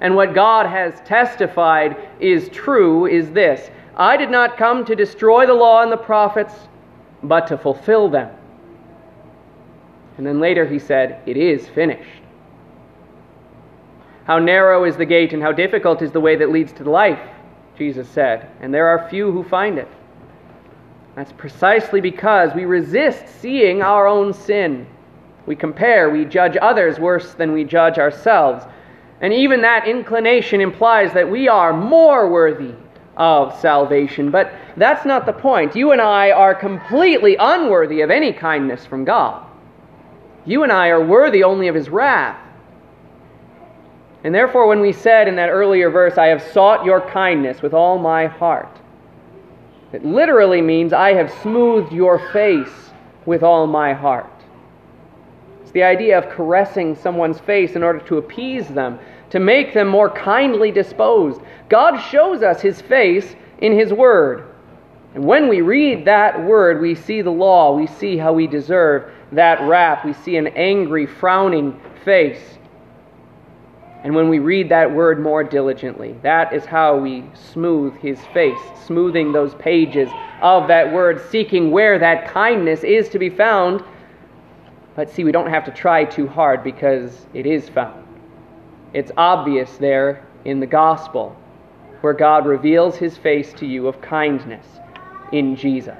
And 0.00 0.14
what 0.14 0.34
God 0.34 0.66
has 0.66 1.00
testified 1.00 1.96
is 2.20 2.48
true 2.48 3.06
is 3.06 3.30
this 3.30 3.70
I 3.96 4.16
did 4.16 4.30
not 4.30 4.56
come 4.56 4.84
to 4.84 4.94
destroy 4.94 5.44
the 5.46 5.54
law 5.54 5.82
and 5.82 5.90
the 5.90 5.96
prophets, 5.96 6.54
but 7.22 7.46
to 7.48 7.58
fulfill 7.58 8.08
them. 8.08 8.34
And 10.16 10.26
then 10.26 10.40
later 10.40 10.66
he 10.66 10.78
said, 10.78 11.20
It 11.26 11.36
is 11.36 11.68
finished. 11.68 12.22
How 14.24 14.38
narrow 14.38 14.84
is 14.84 14.96
the 14.96 15.06
gate 15.06 15.32
and 15.32 15.42
how 15.42 15.52
difficult 15.52 16.02
is 16.02 16.12
the 16.12 16.20
way 16.20 16.36
that 16.36 16.50
leads 16.50 16.72
to 16.72 16.84
life, 16.84 17.20
Jesus 17.76 18.08
said, 18.08 18.50
and 18.60 18.72
there 18.72 18.86
are 18.86 19.08
few 19.08 19.32
who 19.32 19.42
find 19.42 19.78
it. 19.78 19.88
That's 21.18 21.32
precisely 21.32 22.00
because 22.00 22.54
we 22.54 22.64
resist 22.64 23.26
seeing 23.40 23.82
our 23.82 24.06
own 24.06 24.32
sin. 24.32 24.86
We 25.46 25.56
compare, 25.56 26.10
we 26.10 26.24
judge 26.24 26.56
others 26.62 27.00
worse 27.00 27.34
than 27.34 27.52
we 27.52 27.64
judge 27.64 27.98
ourselves. 27.98 28.64
And 29.20 29.32
even 29.32 29.60
that 29.62 29.88
inclination 29.88 30.60
implies 30.60 31.12
that 31.14 31.28
we 31.28 31.48
are 31.48 31.72
more 31.72 32.30
worthy 32.30 32.72
of 33.16 33.58
salvation. 33.58 34.30
But 34.30 34.52
that's 34.76 35.04
not 35.04 35.26
the 35.26 35.32
point. 35.32 35.74
You 35.74 35.90
and 35.90 36.00
I 36.00 36.30
are 36.30 36.54
completely 36.54 37.34
unworthy 37.34 38.02
of 38.02 38.12
any 38.12 38.32
kindness 38.32 38.86
from 38.86 39.04
God. 39.04 39.44
You 40.44 40.62
and 40.62 40.70
I 40.70 40.86
are 40.86 41.04
worthy 41.04 41.42
only 41.42 41.66
of 41.66 41.74
His 41.74 41.88
wrath. 41.88 42.40
And 44.22 44.32
therefore, 44.32 44.68
when 44.68 44.78
we 44.78 44.92
said 44.92 45.26
in 45.26 45.34
that 45.34 45.48
earlier 45.48 45.90
verse, 45.90 46.16
I 46.16 46.26
have 46.26 46.44
sought 46.52 46.84
your 46.84 47.00
kindness 47.00 47.60
with 47.60 47.74
all 47.74 47.98
my 47.98 48.26
heart, 48.26 48.78
it 49.92 50.04
literally 50.04 50.60
means 50.60 50.92
I 50.92 51.14
have 51.14 51.32
smoothed 51.42 51.92
your 51.92 52.18
face 52.32 52.90
with 53.26 53.42
all 53.42 53.66
my 53.66 53.92
heart. 53.92 54.30
It's 55.62 55.70
the 55.70 55.82
idea 55.82 56.18
of 56.18 56.30
caressing 56.30 56.96
someone's 56.96 57.40
face 57.40 57.76
in 57.76 57.82
order 57.82 58.00
to 58.00 58.18
appease 58.18 58.68
them, 58.68 58.98
to 59.30 59.38
make 59.38 59.74
them 59.74 59.88
more 59.88 60.10
kindly 60.10 60.70
disposed. 60.70 61.40
God 61.68 61.98
shows 61.98 62.42
us 62.42 62.60
his 62.60 62.80
face 62.80 63.34
in 63.58 63.72
his 63.78 63.92
word. 63.92 64.44
And 65.14 65.24
when 65.24 65.48
we 65.48 65.62
read 65.62 66.04
that 66.04 66.42
word, 66.42 66.80
we 66.80 66.94
see 66.94 67.22
the 67.22 67.30
law, 67.30 67.74
we 67.74 67.86
see 67.86 68.16
how 68.16 68.32
we 68.32 68.46
deserve 68.46 69.10
that 69.32 69.60
wrath, 69.62 70.04
we 70.04 70.12
see 70.12 70.36
an 70.36 70.48
angry, 70.48 71.06
frowning 71.06 71.78
face. 72.04 72.57
And 74.04 74.14
when 74.14 74.28
we 74.28 74.38
read 74.38 74.68
that 74.68 74.92
word 74.92 75.20
more 75.20 75.42
diligently, 75.42 76.16
that 76.22 76.52
is 76.52 76.64
how 76.64 76.96
we 76.96 77.24
smooth 77.34 77.96
his 77.96 78.18
face, 78.32 78.58
smoothing 78.86 79.32
those 79.32 79.54
pages 79.56 80.08
of 80.40 80.68
that 80.68 80.92
word, 80.92 81.20
seeking 81.30 81.72
where 81.72 81.98
that 81.98 82.28
kindness 82.28 82.84
is 82.84 83.08
to 83.08 83.18
be 83.18 83.28
found. 83.28 83.82
But 84.94 85.10
see, 85.10 85.24
we 85.24 85.32
don't 85.32 85.50
have 85.50 85.64
to 85.64 85.72
try 85.72 86.04
too 86.04 86.28
hard 86.28 86.62
because 86.62 87.26
it 87.34 87.44
is 87.44 87.68
found. 87.68 88.06
It's 88.94 89.10
obvious 89.16 89.76
there 89.78 90.24
in 90.44 90.60
the 90.60 90.66
gospel, 90.66 91.36
where 92.00 92.14
God 92.14 92.46
reveals 92.46 92.96
his 92.96 93.16
face 93.16 93.52
to 93.54 93.66
you 93.66 93.88
of 93.88 94.00
kindness 94.00 94.66
in 95.32 95.56
Jesus. 95.56 95.98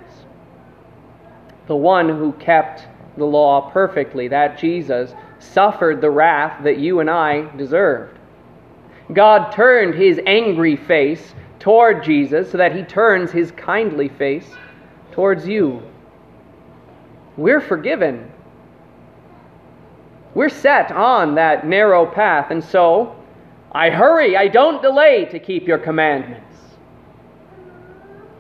The 1.67 1.77
one 1.77 2.09
who 2.09 2.33
kept 2.35 2.87
the 3.17 3.27
law 3.27 3.71
perfectly, 3.73 4.29
that 4.29 4.57
Jesus, 4.59 5.15
suffered 5.39 6.01
the 6.01 6.11
wrath 6.11 6.63
that 6.65 6.79
you 6.79 7.01
and 7.01 7.11
I 7.11 7.55
deserved. 7.57 8.19
God 9.13 9.53
turned 9.53 9.95
his 9.95 10.21
angry 10.27 10.77
face 10.77 11.35
toward 11.59 12.05
Jesus 12.05 12.51
so 12.51 12.59
that 12.59 12.75
he 12.75 12.83
turns 12.83 13.31
his 13.31 13.51
kindly 13.53 14.09
face 14.09 14.49
towards 15.13 15.47
you. 15.47 15.83
We're 17.37 17.61
forgiven. 17.61 18.31
We're 20.35 20.49
set 20.49 20.93
on 20.93 21.35
that 21.37 21.67
narrow 21.67 22.07
path, 22.07 22.51
and 22.51 22.63
so 22.63 23.17
I 23.73 23.91
hurry, 23.91 24.37
I 24.37 24.49
don't 24.49 24.83
delay 24.83 25.25
to 25.27 25.39
keep 25.39 25.67
your 25.67 25.79
commandments. 25.79 26.45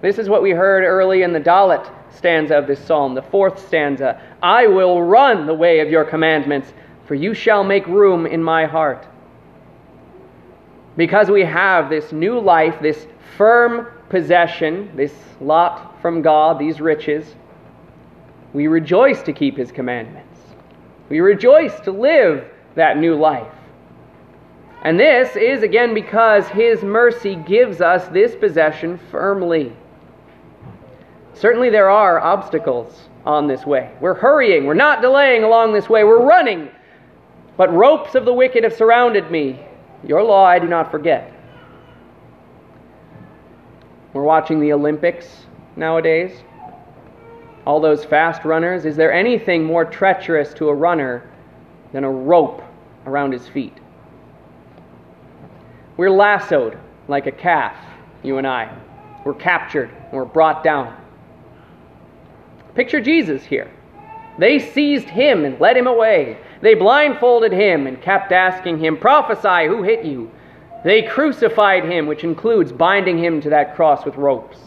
This 0.00 0.18
is 0.18 0.28
what 0.28 0.42
we 0.42 0.50
heard 0.50 0.84
early 0.84 1.22
in 1.22 1.32
the 1.32 1.40
Dalet 1.40 1.90
stanza 2.12 2.56
of 2.56 2.66
this 2.66 2.78
psalm, 2.84 3.14
the 3.14 3.22
fourth 3.22 3.66
stanza. 3.66 4.20
I 4.42 4.66
will 4.66 5.02
run 5.02 5.46
the 5.46 5.54
way 5.54 5.80
of 5.80 5.90
your 5.90 6.04
commandments 6.04 6.72
for 7.08 7.14
you 7.14 7.32
shall 7.32 7.64
make 7.64 7.86
room 7.86 8.26
in 8.26 8.42
my 8.44 8.66
heart. 8.66 9.06
Because 10.94 11.30
we 11.30 11.42
have 11.42 11.88
this 11.88 12.12
new 12.12 12.38
life, 12.38 12.78
this 12.82 13.06
firm 13.38 13.86
possession, 14.10 14.94
this 14.94 15.14
lot 15.40 16.00
from 16.02 16.20
God, 16.20 16.58
these 16.58 16.82
riches, 16.82 17.34
we 18.52 18.66
rejoice 18.66 19.22
to 19.22 19.32
keep 19.32 19.56
his 19.56 19.72
commandments. 19.72 20.38
We 21.08 21.20
rejoice 21.20 21.80
to 21.80 21.92
live 21.92 22.44
that 22.74 22.98
new 22.98 23.14
life. 23.14 23.52
And 24.82 25.00
this 25.00 25.34
is 25.34 25.62
again 25.62 25.94
because 25.94 26.46
his 26.48 26.82
mercy 26.82 27.36
gives 27.36 27.80
us 27.80 28.06
this 28.08 28.36
possession 28.36 29.00
firmly. 29.10 29.72
Certainly, 31.32 31.70
there 31.70 31.88
are 31.88 32.20
obstacles 32.20 33.08
on 33.24 33.46
this 33.46 33.64
way. 33.64 33.92
We're 34.00 34.14
hurrying, 34.14 34.66
we're 34.66 34.74
not 34.74 35.00
delaying 35.00 35.44
along 35.44 35.72
this 35.72 35.88
way, 35.88 36.04
we're 36.04 36.24
running 36.24 36.70
but 37.58 37.70
ropes 37.74 38.14
of 38.14 38.24
the 38.24 38.32
wicked 38.32 38.64
have 38.64 38.72
surrounded 38.72 39.30
me. 39.30 39.60
Your 40.04 40.22
law 40.22 40.44
I 40.44 40.58
do 40.58 40.68
not 40.68 40.90
forget. 40.90 41.32
We're 44.14 44.22
watching 44.22 44.60
the 44.60 44.72
Olympics 44.72 45.44
nowadays. 45.76 46.32
All 47.66 47.80
those 47.80 48.04
fast 48.04 48.44
runners. 48.44 48.86
Is 48.86 48.96
there 48.96 49.12
anything 49.12 49.64
more 49.64 49.84
treacherous 49.84 50.54
to 50.54 50.68
a 50.68 50.74
runner 50.74 51.30
than 51.92 52.04
a 52.04 52.10
rope 52.10 52.62
around 53.04 53.32
his 53.32 53.46
feet? 53.48 53.76
We're 55.98 56.10
lassoed 56.10 56.78
like 57.08 57.26
a 57.26 57.32
calf, 57.32 57.76
you 58.22 58.38
and 58.38 58.46
I. 58.46 58.74
We're 59.24 59.34
captured 59.34 59.90
we're 60.12 60.24
brought 60.24 60.62
down. 60.62 60.96
Picture 62.74 63.00
Jesus 63.00 63.42
here. 63.44 63.70
They 64.38 64.58
seized 64.58 65.08
him 65.08 65.44
and 65.44 65.60
led 65.60 65.76
him 65.76 65.86
away. 65.86 66.38
They 66.60 66.74
blindfolded 66.74 67.52
him 67.52 67.86
and 67.86 68.00
kept 68.02 68.32
asking 68.32 68.78
him, 68.78 68.96
Prophesy, 68.96 69.66
who 69.66 69.82
hit 69.82 70.04
you? 70.04 70.30
They 70.84 71.02
crucified 71.02 71.84
him, 71.84 72.06
which 72.06 72.24
includes 72.24 72.72
binding 72.72 73.18
him 73.18 73.40
to 73.42 73.50
that 73.50 73.74
cross 73.74 74.04
with 74.04 74.16
ropes. 74.16 74.58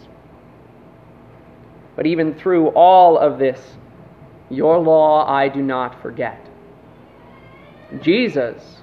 But 1.95 2.05
even 2.05 2.33
through 2.33 2.69
all 2.69 3.17
of 3.17 3.39
this, 3.39 3.60
your 4.50 4.79
law 4.79 5.29
I 5.29 5.48
do 5.48 5.62
not 5.62 6.01
forget. 6.01 6.45
Jesus 8.01 8.77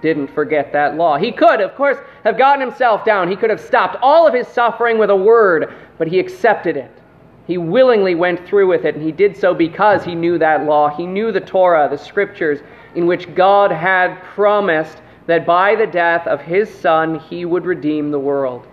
didn't 0.00 0.28
forget 0.28 0.72
that 0.72 0.96
law. 0.96 1.16
He 1.16 1.32
could, 1.32 1.60
of 1.60 1.74
course, 1.74 1.98
have 2.24 2.36
gotten 2.38 2.60
himself 2.60 3.04
down. 3.04 3.30
He 3.30 3.36
could 3.36 3.50
have 3.50 3.60
stopped 3.60 3.96
all 4.02 4.26
of 4.26 4.34
his 4.34 4.48
suffering 4.48 4.98
with 4.98 5.10
a 5.10 5.16
word, 5.16 5.74
but 5.98 6.08
he 6.08 6.18
accepted 6.18 6.76
it. 6.76 7.01
He 7.46 7.58
willingly 7.58 8.14
went 8.14 8.46
through 8.46 8.68
with 8.68 8.84
it, 8.84 8.94
and 8.94 9.04
he 9.04 9.12
did 9.12 9.36
so 9.36 9.52
because 9.52 10.04
he 10.04 10.14
knew 10.14 10.38
that 10.38 10.64
law. 10.64 10.88
He 10.88 11.06
knew 11.06 11.32
the 11.32 11.40
Torah, 11.40 11.88
the 11.90 11.98
scriptures, 11.98 12.60
in 12.94 13.06
which 13.06 13.34
God 13.34 13.72
had 13.72 14.22
promised 14.22 15.02
that 15.26 15.46
by 15.46 15.74
the 15.74 15.86
death 15.86 16.26
of 16.26 16.40
his 16.40 16.72
Son 16.72 17.18
he 17.18 17.44
would 17.44 17.64
redeem 17.64 18.10
the 18.10 18.18
world. 18.18 18.66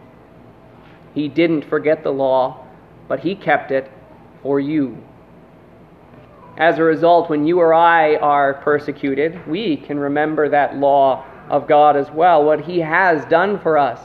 He 1.13 1.27
didn't 1.27 1.65
forget 1.65 2.03
the 2.03 2.11
law, 2.11 2.65
but 3.07 3.19
he 3.19 3.35
kept 3.35 3.71
it 3.71 3.91
for 4.43 4.59
you. 4.59 4.97
As 6.57 6.77
a 6.77 6.83
result, 6.83 7.29
when 7.29 7.47
you 7.47 7.59
or 7.59 7.73
I 7.73 8.17
are 8.17 8.55
persecuted, 8.55 9.47
we 9.47 9.77
can 9.77 9.97
remember 9.97 10.49
that 10.49 10.75
law 10.75 11.25
of 11.49 11.67
God 11.67 11.95
as 11.95 12.11
well, 12.11 12.43
what 12.43 12.61
he 12.61 12.79
has 12.79 13.25
done 13.25 13.59
for 13.59 13.77
us, 13.77 13.99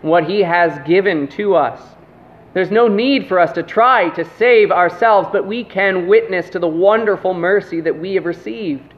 what 0.00 0.24
he 0.24 0.40
has 0.40 0.78
given 0.86 1.28
to 1.28 1.54
us. 1.54 1.80
There's 2.58 2.72
no 2.72 2.88
need 2.88 3.28
for 3.28 3.38
us 3.38 3.52
to 3.52 3.62
try 3.62 4.08
to 4.16 4.24
save 4.36 4.72
ourselves, 4.72 5.28
but 5.30 5.46
we 5.46 5.62
can 5.62 6.08
witness 6.08 6.50
to 6.50 6.58
the 6.58 6.66
wonderful 6.66 7.32
mercy 7.32 7.80
that 7.82 7.96
we 7.96 8.14
have 8.14 8.24
received. 8.24 8.94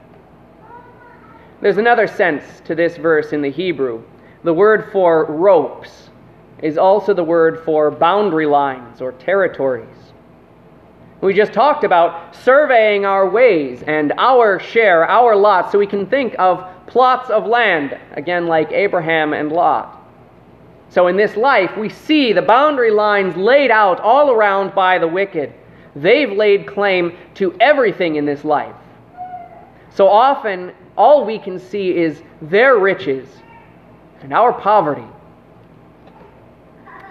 There's 1.61 1.77
another 1.77 2.07
sense 2.07 2.63
to 2.65 2.75
this 2.75 2.97
verse 2.97 3.35
in 3.35 3.43
the 3.43 3.51
Hebrew. 3.51 4.03
The 4.45 4.55
word 4.55 4.91
for 4.91 5.27
ropes 5.27 6.09
is 6.63 6.79
also 6.79 7.13
the 7.13 7.23
word 7.23 7.63
for 7.63 7.91
boundary 7.91 8.47
lines 8.47 9.03
or 9.03 9.13
territories. 9.13 10.15
We 11.21 11.35
just 11.35 11.53
talked 11.53 11.85
about 11.85 12.35
surveying 12.35 13.05
our 13.05 13.29
ways 13.29 13.83
and 13.83 14.15
our 14.17 14.59
share, 14.59 15.07
our 15.07 15.37
lot, 15.37 15.71
so 15.71 15.79
we 15.79 15.87
can 15.87 16.07
think 16.07 16.35
of 16.39 16.67
plots 16.87 17.29
of 17.29 17.45
land, 17.45 17.99
again, 18.13 18.47
like 18.47 18.73
Abraham 18.73 19.35
and 19.35 19.53
Lot. 19.53 20.00
So 20.91 21.07
in 21.07 21.17
this 21.17 21.37
life, 21.37 21.77
we 21.77 21.89
see 21.89 22.33
the 22.33 22.43
boundary 22.43 22.91
lines 22.91 23.37
laid 23.37 23.71
out 23.71 24.01
all 24.01 24.31
around 24.31 24.75
by 24.75 24.99
the 24.99 25.07
wicked. 25.07 25.55
They've 25.95 26.31
laid 26.31 26.67
claim 26.67 27.17
to 27.35 27.57
everything 27.61 28.17
in 28.17 28.27
this 28.27 28.45
life. 28.45 28.75
So 29.91 30.09
often, 30.09 30.73
all 30.97 31.25
we 31.25 31.39
can 31.39 31.59
see 31.59 31.97
is 31.97 32.23
their 32.43 32.79
riches 32.79 33.29
and 34.21 34.33
our 34.33 34.53
poverty. 34.53 35.07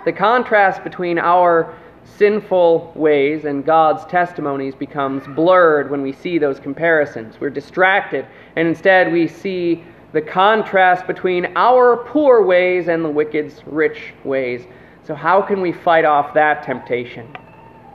The 0.06 0.12
contrast 0.14 0.84
between 0.84 1.18
our 1.18 1.76
sinful 2.04 2.92
ways 2.96 3.46
and 3.46 3.66
God's 3.66 4.06
testimonies 4.06 4.76
becomes 4.76 5.26
blurred 5.36 5.90
when 5.90 6.02
we 6.02 6.12
see 6.12 6.38
those 6.38 6.60
comparisons. 6.60 7.40
We're 7.40 7.50
distracted, 7.50 8.26
and 8.56 8.68
instead 8.68 9.12
we 9.12 9.28
see 9.28 9.84
the 10.12 10.22
contrast 10.22 11.06
between 11.06 11.54
our 11.56 11.98
poor 11.98 12.44
ways 12.44 12.88
and 12.88 13.06
the 13.06 13.10
wicked's 13.10 13.62
rich 13.66 14.14
ways. 14.24 14.66
So, 15.04 15.14
how 15.14 15.42
can 15.42 15.62
we 15.62 15.72
fight 15.72 16.06
off 16.06 16.34
that 16.34 16.64
temptation? 16.64 17.28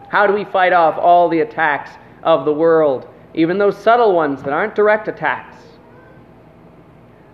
How 0.08 0.26
do 0.26 0.32
we 0.32 0.44
fight 0.44 0.72
off 0.72 0.96
all 0.96 1.28
the 1.28 1.40
attacks 1.40 1.90
of 2.22 2.44
the 2.44 2.52
world, 2.52 3.08
even 3.34 3.58
those 3.58 3.76
subtle 3.76 4.14
ones 4.14 4.42
that 4.42 4.52
aren't 4.52 4.74
direct 4.74 5.08
attacks? 5.08 5.56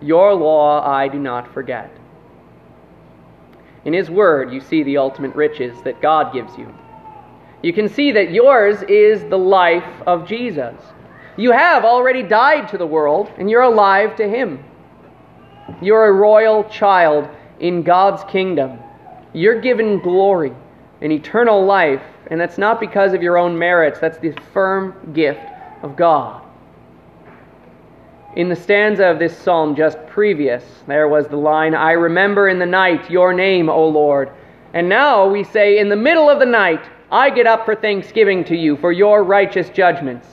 Your 0.01 0.33
law 0.33 0.83
I 0.83 1.07
do 1.07 1.19
not 1.19 1.51
forget. 1.53 1.95
In 3.85 3.93
His 3.93 4.09
Word, 4.09 4.51
you 4.51 4.59
see 4.59 4.83
the 4.83 4.97
ultimate 4.97 5.35
riches 5.35 5.79
that 5.83 6.01
God 6.01 6.33
gives 6.33 6.57
you. 6.57 6.73
You 7.61 7.73
can 7.73 7.87
see 7.87 8.11
that 8.13 8.31
yours 8.31 8.81
is 8.83 9.23
the 9.25 9.37
life 9.37 10.01
of 10.07 10.27
Jesus. 10.27 10.75
You 11.37 11.51
have 11.51 11.85
already 11.85 12.23
died 12.23 12.67
to 12.69 12.77
the 12.77 12.87
world, 12.87 13.31
and 13.37 13.49
you're 13.49 13.61
alive 13.61 14.15
to 14.15 14.27
Him. 14.27 14.63
You're 15.81 16.05
a 16.05 16.13
royal 16.13 16.63
child 16.65 17.27
in 17.59 17.83
God's 17.83 18.23
kingdom. 18.31 18.79
You're 19.33 19.61
given 19.61 19.99
glory 19.99 20.53
and 21.01 21.11
eternal 21.11 21.65
life, 21.65 22.03
and 22.27 22.39
that's 22.39 22.57
not 22.57 22.79
because 22.79 23.13
of 23.13 23.23
your 23.23 23.37
own 23.37 23.57
merits, 23.57 23.99
that's 23.99 24.19
the 24.19 24.33
firm 24.53 25.13
gift 25.13 25.41
of 25.81 25.95
God. 25.95 26.43
In 28.35 28.47
the 28.47 28.55
stanza 28.55 29.05
of 29.05 29.19
this 29.19 29.37
psalm 29.37 29.75
just 29.75 29.97
previous, 30.07 30.63
there 30.87 31.09
was 31.09 31.27
the 31.27 31.35
line, 31.35 31.75
I 31.75 31.91
remember 31.91 32.47
in 32.47 32.59
the 32.59 32.65
night 32.65 33.09
your 33.09 33.33
name, 33.33 33.69
O 33.69 33.87
Lord. 33.87 34.31
And 34.73 34.87
now 34.87 35.27
we 35.27 35.43
say, 35.43 35.79
In 35.79 35.89
the 35.89 35.97
middle 35.97 36.29
of 36.29 36.39
the 36.39 36.45
night, 36.45 36.87
I 37.11 37.29
get 37.29 37.45
up 37.45 37.65
for 37.65 37.75
thanksgiving 37.75 38.45
to 38.45 38.55
you 38.55 38.77
for 38.77 38.93
your 38.93 39.23
righteous 39.23 39.69
judgments. 39.69 40.27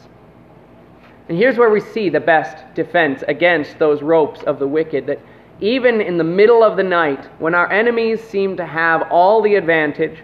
And 1.28 1.36
here's 1.36 1.58
where 1.58 1.70
we 1.70 1.80
see 1.80 2.08
the 2.08 2.20
best 2.20 2.72
defense 2.74 3.24
against 3.26 3.78
those 3.78 4.00
ropes 4.00 4.42
of 4.44 4.60
the 4.60 4.68
wicked 4.68 5.06
that 5.06 5.20
even 5.60 6.00
in 6.00 6.18
the 6.18 6.24
middle 6.24 6.62
of 6.62 6.76
the 6.76 6.82
night, 6.82 7.24
when 7.40 7.54
our 7.54 7.70
enemies 7.70 8.22
seem 8.22 8.56
to 8.56 8.66
have 8.66 9.10
all 9.10 9.42
the 9.42 9.56
advantage, 9.56 10.22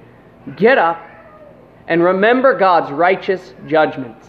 get 0.57 0.79
up 0.79 1.01
and 1.89 2.03
remember 2.03 2.57
God's 2.57 2.93
righteous 2.93 3.55
judgments. 3.67 4.29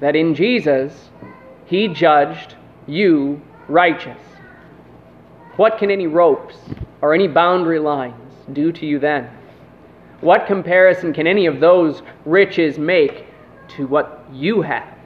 That 0.00 0.14
in 0.14 0.34
Jesus, 0.34 1.10
He 1.64 1.88
judged 1.88 2.54
you 2.86 3.40
righteous. 3.68 4.18
What 5.56 5.78
can 5.78 5.90
any 5.90 6.06
ropes 6.06 6.56
or 7.00 7.14
any 7.14 7.28
boundary 7.28 7.78
lines 7.78 8.34
do 8.52 8.70
to 8.72 8.86
you 8.86 8.98
then? 8.98 9.30
What 10.20 10.46
comparison 10.46 11.12
can 11.12 11.26
any 11.26 11.46
of 11.46 11.60
those 11.60 12.02
riches 12.24 12.78
make 12.78 13.26
to 13.76 13.86
what 13.86 14.24
you 14.32 14.62
have? 14.62 14.96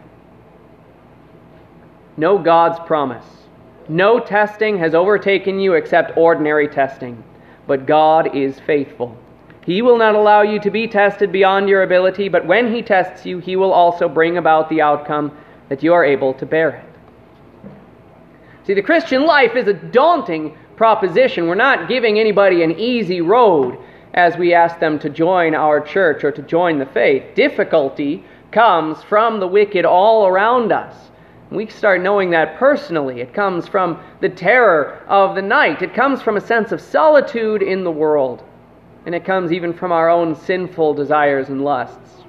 Know 2.16 2.38
God's 2.38 2.78
promise. 2.86 3.24
No 3.90 4.20
testing 4.20 4.78
has 4.78 4.94
overtaken 4.94 5.58
you 5.58 5.72
except 5.72 6.16
ordinary 6.16 6.68
testing, 6.68 7.24
but 7.66 7.86
God 7.86 8.36
is 8.36 8.60
faithful. 8.60 9.16
He 9.66 9.82
will 9.82 9.98
not 9.98 10.14
allow 10.14 10.42
you 10.42 10.60
to 10.60 10.70
be 10.70 10.86
tested 10.86 11.32
beyond 11.32 11.68
your 11.68 11.82
ability, 11.82 12.28
but 12.28 12.46
when 12.46 12.72
He 12.72 12.82
tests 12.82 13.26
you, 13.26 13.40
He 13.40 13.56
will 13.56 13.72
also 13.72 14.08
bring 14.08 14.36
about 14.36 14.68
the 14.68 14.80
outcome 14.80 15.36
that 15.68 15.82
you 15.82 15.92
are 15.92 16.04
able 16.04 16.32
to 16.34 16.46
bear 16.46 16.70
it. 16.70 16.84
See, 18.64 18.74
the 18.74 18.80
Christian 18.80 19.26
life 19.26 19.56
is 19.56 19.66
a 19.66 19.72
daunting 19.72 20.56
proposition. 20.76 21.48
We're 21.48 21.56
not 21.56 21.88
giving 21.88 22.20
anybody 22.20 22.62
an 22.62 22.78
easy 22.78 23.20
road 23.20 23.76
as 24.14 24.36
we 24.36 24.54
ask 24.54 24.78
them 24.78 25.00
to 25.00 25.10
join 25.10 25.52
our 25.56 25.80
church 25.80 26.22
or 26.22 26.30
to 26.30 26.42
join 26.42 26.78
the 26.78 26.86
faith. 26.86 27.34
Difficulty 27.34 28.22
comes 28.52 29.02
from 29.02 29.40
the 29.40 29.48
wicked 29.48 29.84
all 29.84 30.28
around 30.28 30.70
us. 30.70 31.09
We 31.50 31.66
start 31.66 32.00
knowing 32.00 32.30
that 32.30 32.58
personally. 32.58 33.20
It 33.20 33.34
comes 33.34 33.66
from 33.66 34.00
the 34.20 34.28
terror 34.28 35.04
of 35.08 35.34
the 35.34 35.42
night. 35.42 35.82
It 35.82 35.94
comes 35.94 36.22
from 36.22 36.36
a 36.36 36.40
sense 36.40 36.70
of 36.70 36.80
solitude 36.80 37.62
in 37.62 37.82
the 37.82 37.90
world. 37.90 38.44
And 39.04 39.14
it 39.14 39.24
comes 39.24 39.50
even 39.50 39.72
from 39.72 39.90
our 39.90 40.08
own 40.08 40.36
sinful 40.36 40.94
desires 40.94 41.48
and 41.48 41.64
lusts. 41.64 42.22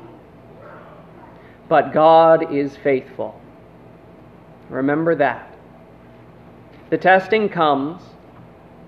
But 1.69 1.93
God 1.93 2.53
is 2.53 2.75
faithful. 2.77 3.39
Remember 4.69 5.15
that. 5.15 5.55
The 6.89 6.97
testing 6.97 7.47
comes, 7.47 8.01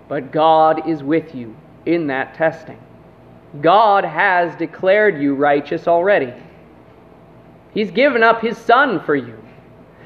but 0.07 0.31
God 0.31 0.87
is 0.87 1.03
with 1.03 1.35
you 1.35 1.55
in 1.85 2.07
that 2.07 2.33
testing. 2.33 2.79
God 3.61 4.03
has 4.03 4.55
declared 4.55 5.21
you 5.21 5.35
righteous 5.35 5.87
already. 5.87 6.33
He's 7.73 7.91
given 7.91 8.23
up 8.23 8.41
His 8.41 8.57
Son 8.57 8.99
for 8.99 9.15
you. 9.15 9.42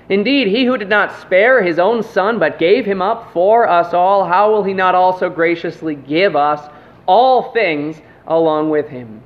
Indeed, 0.09 0.47
he 0.47 0.65
who 0.65 0.77
did 0.77 0.89
not 0.89 1.19
spare 1.19 1.61
his 1.61 1.79
own 1.79 2.01
son, 2.01 2.39
but 2.39 2.59
gave 2.59 2.85
him 2.85 3.01
up 3.01 3.31
for 3.33 3.67
us 3.67 3.93
all, 3.93 4.23
how 4.25 4.51
will 4.51 4.63
he 4.63 4.73
not 4.73 4.95
also 4.95 5.29
graciously 5.29 5.95
give 5.95 6.35
us 6.35 6.69
all 7.05 7.51
things 7.51 8.01
along 8.25 8.69
with 8.69 8.87
him? 8.87 9.21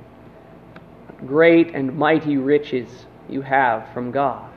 Great 1.24 1.72
and 1.74 1.96
mighty 1.96 2.36
riches 2.36 3.06
you 3.28 3.42
have 3.42 3.88
from 3.94 4.10
God. 4.10 4.50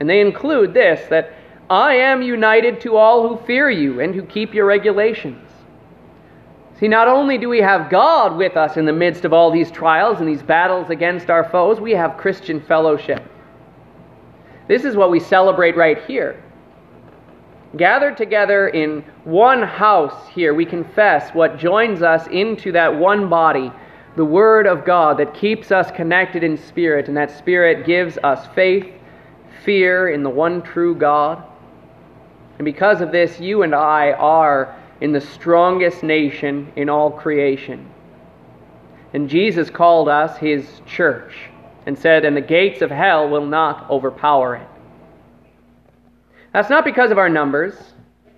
And 0.00 0.10
they 0.10 0.20
include 0.20 0.74
this 0.74 1.08
that 1.10 1.32
I 1.70 1.94
am 1.94 2.22
united 2.22 2.80
to 2.80 2.96
all 2.96 3.28
who 3.28 3.44
fear 3.44 3.70
you 3.70 4.00
and 4.00 4.14
who 4.14 4.22
keep 4.22 4.52
your 4.52 4.66
regulations. 4.66 5.48
See, 6.80 6.88
not 6.88 7.08
only 7.08 7.38
do 7.38 7.48
we 7.48 7.60
have 7.60 7.90
God 7.90 8.36
with 8.36 8.56
us 8.56 8.76
in 8.76 8.84
the 8.84 8.92
midst 8.92 9.24
of 9.24 9.32
all 9.32 9.50
these 9.50 9.70
trials 9.70 10.20
and 10.20 10.28
these 10.28 10.42
battles 10.42 10.90
against 10.90 11.30
our 11.30 11.44
foes, 11.50 11.80
we 11.80 11.92
have 11.92 12.16
Christian 12.16 12.60
fellowship. 12.60 13.22
This 14.68 14.84
is 14.84 14.96
what 14.96 15.10
we 15.10 15.18
celebrate 15.18 15.76
right 15.76 16.04
here. 16.04 16.42
Gathered 17.76 18.16
together 18.16 18.68
in 18.68 19.02
one 19.24 19.62
house 19.62 20.28
here, 20.28 20.54
we 20.54 20.66
confess 20.66 21.34
what 21.34 21.58
joins 21.58 22.02
us 22.02 22.26
into 22.28 22.72
that 22.72 22.94
one 22.94 23.28
body, 23.28 23.72
the 24.16 24.24
Word 24.24 24.66
of 24.66 24.84
God 24.84 25.18
that 25.18 25.34
keeps 25.34 25.72
us 25.72 25.90
connected 25.90 26.44
in 26.44 26.56
spirit, 26.56 27.08
and 27.08 27.16
that 27.16 27.30
spirit 27.30 27.86
gives 27.86 28.18
us 28.18 28.46
faith, 28.54 28.86
fear 29.64 30.10
in 30.10 30.22
the 30.22 30.30
one 30.30 30.62
true 30.62 30.94
God. 30.94 31.42
And 32.58 32.64
because 32.64 33.00
of 33.00 33.10
this, 33.10 33.40
you 33.40 33.62
and 33.62 33.74
I 33.74 34.12
are 34.12 34.76
in 35.00 35.12
the 35.12 35.20
strongest 35.20 36.02
nation 36.02 36.72
in 36.76 36.88
all 36.88 37.10
creation. 37.10 37.88
And 39.14 39.30
Jesus 39.30 39.70
called 39.70 40.08
us 40.08 40.36
his 40.36 40.66
church 40.86 41.47
and 41.88 41.98
said, 41.98 42.26
And 42.26 42.36
the 42.36 42.42
gates 42.42 42.82
of 42.82 42.90
hell 42.90 43.30
will 43.30 43.46
not 43.46 43.88
overpower 43.88 44.56
it. 44.56 44.68
That's 46.52 46.68
not 46.68 46.84
because 46.84 47.10
of 47.10 47.16
our 47.16 47.30
numbers, 47.30 47.74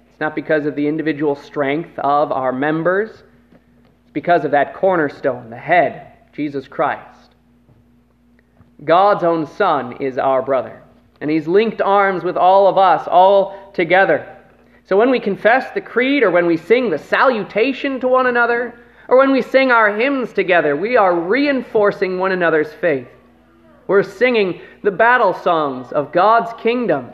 it's 0.08 0.20
not 0.20 0.36
because 0.36 0.66
of 0.66 0.76
the 0.76 0.86
individual 0.86 1.34
strength 1.34 1.98
of 1.98 2.30
our 2.30 2.52
members, 2.52 3.10
it's 3.10 4.12
because 4.12 4.44
of 4.44 4.52
that 4.52 4.74
cornerstone, 4.74 5.50
the 5.50 5.56
head, 5.56 6.12
Jesus 6.32 6.68
Christ. 6.68 7.34
God's 8.84 9.24
own 9.24 9.48
Son 9.48 9.96
is 10.00 10.16
our 10.16 10.42
brother, 10.42 10.80
and 11.20 11.28
He's 11.28 11.48
linked 11.48 11.80
arms 11.80 12.22
with 12.22 12.36
all 12.36 12.68
of 12.68 12.78
us, 12.78 13.08
all 13.08 13.72
together. 13.72 14.36
So 14.84 14.96
when 14.96 15.10
we 15.10 15.18
confess 15.18 15.72
the 15.72 15.80
creed, 15.80 16.22
or 16.22 16.30
when 16.30 16.46
we 16.46 16.56
sing 16.56 16.88
the 16.88 16.98
salutation 16.98 17.98
to 17.98 18.06
one 18.06 18.28
another, 18.28 18.78
or 19.08 19.18
when 19.18 19.32
we 19.32 19.42
sing 19.42 19.72
our 19.72 19.92
hymns 19.92 20.32
together, 20.32 20.76
we 20.76 20.96
are 20.96 21.18
reinforcing 21.18 22.16
one 22.16 22.30
another's 22.30 22.72
faith. 22.74 23.08
We're 23.90 24.04
singing 24.04 24.60
the 24.84 24.92
battle 24.92 25.34
songs 25.34 25.90
of 25.90 26.12
God's 26.12 26.52
kingdom. 26.62 27.10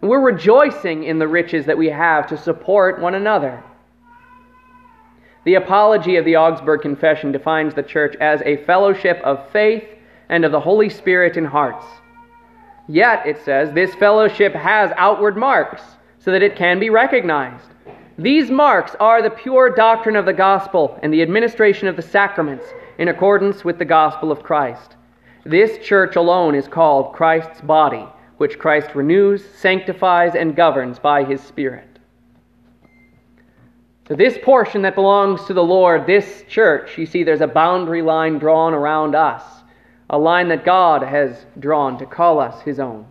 And 0.00 0.08
we're 0.08 0.20
rejoicing 0.20 1.02
in 1.02 1.18
the 1.18 1.26
riches 1.26 1.66
that 1.66 1.76
we 1.76 1.88
have 1.88 2.28
to 2.28 2.38
support 2.38 3.00
one 3.00 3.16
another. 3.16 3.60
The 5.46 5.54
Apology 5.54 6.14
of 6.14 6.24
the 6.24 6.36
Augsburg 6.36 6.82
Confession 6.82 7.32
defines 7.32 7.74
the 7.74 7.82
church 7.82 8.14
as 8.20 8.40
a 8.42 8.58
fellowship 8.58 9.20
of 9.24 9.50
faith 9.50 9.82
and 10.28 10.44
of 10.44 10.52
the 10.52 10.60
Holy 10.60 10.88
Spirit 10.88 11.36
in 11.36 11.44
hearts. 11.44 11.84
Yet, 12.86 13.26
it 13.26 13.44
says, 13.44 13.72
this 13.72 13.92
fellowship 13.96 14.54
has 14.54 14.92
outward 14.98 15.36
marks 15.36 15.82
so 16.20 16.30
that 16.30 16.40
it 16.44 16.54
can 16.54 16.78
be 16.78 16.88
recognized. 16.88 17.70
These 18.16 18.48
marks 18.48 18.94
are 19.00 19.22
the 19.22 19.30
pure 19.30 19.70
doctrine 19.70 20.14
of 20.14 20.24
the 20.24 20.32
gospel 20.32 21.00
and 21.02 21.12
the 21.12 21.22
administration 21.22 21.88
of 21.88 21.96
the 21.96 22.02
sacraments 22.02 22.66
in 22.98 23.08
accordance 23.08 23.64
with 23.64 23.80
the 23.80 23.84
gospel 23.84 24.30
of 24.30 24.44
Christ. 24.44 24.94
This 25.46 25.78
church 25.78 26.16
alone 26.16 26.56
is 26.56 26.66
called 26.66 27.12
Christ's 27.12 27.60
body, 27.60 28.04
which 28.36 28.58
Christ 28.58 28.96
renews, 28.96 29.44
sanctifies, 29.44 30.34
and 30.34 30.56
governs 30.56 30.98
by 30.98 31.22
his 31.22 31.40
Spirit. 31.40 32.00
So, 34.08 34.14
this 34.14 34.36
portion 34.42 34.82
that 34.82 34.96
belongs 34.96 35.44
to 35.44 35.54
the 35.54 35.62
Lord, 35.62 36.04
this 36.04 36.42
church, 36.48 36.98
you 36.98 37.06
see, 37.06 37.22
there's 37.22 37.40
a 37.40 37.46
boundary 37.46 38.02
line 38.02 38.38
drawn 38.38 38.74
around 38.74 39.14
us. 39.14 39.42
a 40.10 40.18
line 40.18 40.48
that 40.48 40.64
God 40.64 41.02
has 41.02 41.46
drawn 41.58 41.98
to 41.98 42.06
call 42.06 42.38
us 42.38 42.62
his 42.62 42.78
own. 42.78 43.06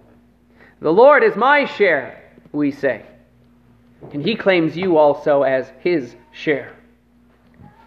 The 0.80 0.94
Lord 0.94 1.24
is 1.24 1.36
my 1.36 1.66
share, 1.66 2.24
we 2.54 2.72
say. 2.72 3.06
And 4.14 4.24
he 4.24 4.36
claims 4.36 4.78
you 4.78 4.98
also 4.98 5.44
as 5.44 5.72
his 5.80 6.16
share. 6.32 6.74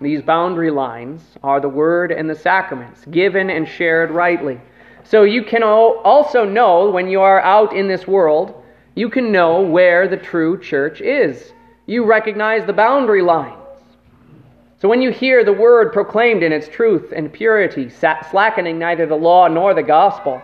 These 0.00 0.22
boundary 0.22 0.70
lines 0.70 1.22
are 1.42 1.60
the 1.60 1.68
word 1.68 2.12
and 2.12 2.30
the 2.30 2.34
sacraments, 2.34 3.04
given 3.06 3.50
and 3.50 3.66
shared 3.66 4.10
rightly. 4.12 4.60
So 5.02 5.24
you 5.24 5.42
can 5.42 5.62
also 5.62 6.44
know 6.44 6.90
when 6.90 7.08
you 7.08 7.20
are 7.20 7.40
out 7.40 7.74
in 7.74 7.88
this 7.88 8.06
world, 8.06 8.62
you 8.94 9.08
can 9.08 9.32
know 9.32 9.60
where 9.60 10.06
the 10.06 10.16
true 10.16 10.60
church 10.60 11.00
is. 11.00 11.52
You 11.86 12.04
recognize 12.04 12.64
the 12.64 12.72
boundary 12.72 13.22
lines. 13.22 13.54
So 14.80 14.88
when 14.88 15.02
you 15.02 15.10
hear 15.10 15.42
the 15.42 15.52
word 15.52 15.92
proclaimed 15.92 16.44
in 16.44 16.52
its 16.52 16.68
truth 16.68 17.12
and 17.14 17.32
purity, 17.32 17.90
slackening 17.90 18.78
neither 18.78 19.06
the 19.06 19.16
law 19.16 19.48
nor 19.48 19.74
the 19.74 19.82
gospel, 19.82 20.40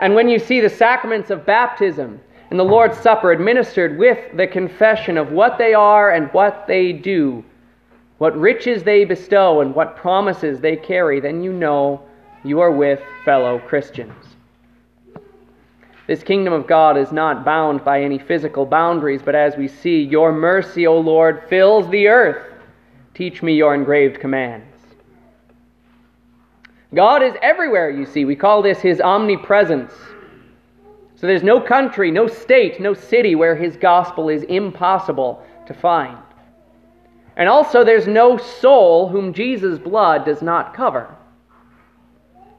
and 0.00 0.14
when 0.14 0.30
you 0.30 0.38
see 0.38 0.60
the 0.60 0.70
sacraments 0.70 1.28
of 1.28 1.44
baptism 1.44 2.20
and 2.48 2.58
the 2.58 2.64
Lord's 2.64 2.96
Supper 2.98 3.32
administered 3.32 3.98
with 3.98 4.34
the 4.34 4.46
confession 4.46 5.18
of 5.18 5.32
what 5.32 5.58
they 5.58 5.74
are 5.74 6.12
and 6.12 6.32
what 6.32 6.66
they 6.66 6.92
do, 6.92 7.44
what 8.20 8.38
riches 8.38 8.82
they 8.82 9.06
bestow 9.06 9.62
and 9.62 9.74
what 9.74 9.96
promises 9.96 10.60
they 10.60 10.76
carry, 10.76 11.20
then 11.20 11.42
you 11.42 11.54
know 11.54 12.02
you 12.44 12.60
are 12.60 12.70
with 12.70 13.00
fellow 13.24 13.58
Christians. 13.60 14.12
This 16.06 16.22
kingdom 16.22 16.52
of 16.52 16.66
God 16.66 16.98
is 16.98 17.12
not 17.12 17.46
bound 17.46 17.82
by 17.82 18.02
any 18.02 18.18
physical 18.18 18.66
boundaries, 18.66 19.22
but 19.24 19.34
as 19.34 19.56
we 19.56 19.66
see, 19.66 20.02
your 20.02 20.32
mercy, 20.32 20.86
O 20.86 21.00
Lord, 21.00 21.44
fills 21.48 21.88
the 21.88 22.08
earth. 22.08 22.44
Teach 23.14 23.42
me 23.42 23.54
your 23.54 23.74
engraved 23.74 24.20
commands. 24.20 24.76
God 26.92 27.22
is 27.22 27.32
everywhere, 27.40 27.88
you 27.88 28.04
see. 28.04 28.26
We 28.26 28.36
call 28.36 28.60
this 28.60 28.80
his 28.80 29.00
omnipresence. 29.00 29.94
So 31.16 31.26
there's 31.26 31.42
no 31.42 31.58
country, 31.58 32.10
no 32.10 32.26
state, 32.26 32.82
no 32.82 32.92
city 32.92 33.34
where 33.34 33.56
his 33.56 33.78
gospel 33.78 34.28
is 34.28 34.42
impossible 34.42 35.42
to 35.66 35.72
find. 35.72 36.18
And 37.40 37.48
also, 37.48 37.84
there's 37.84 38.06
no 38.06 38.36
soul 38.36 39.08
whom 39.08 39.32
Jesus' 39.32 39.78
blood 39.78 40.26
does 40.26 40.42
not 40.42 40.74
cover. 40.74 41.16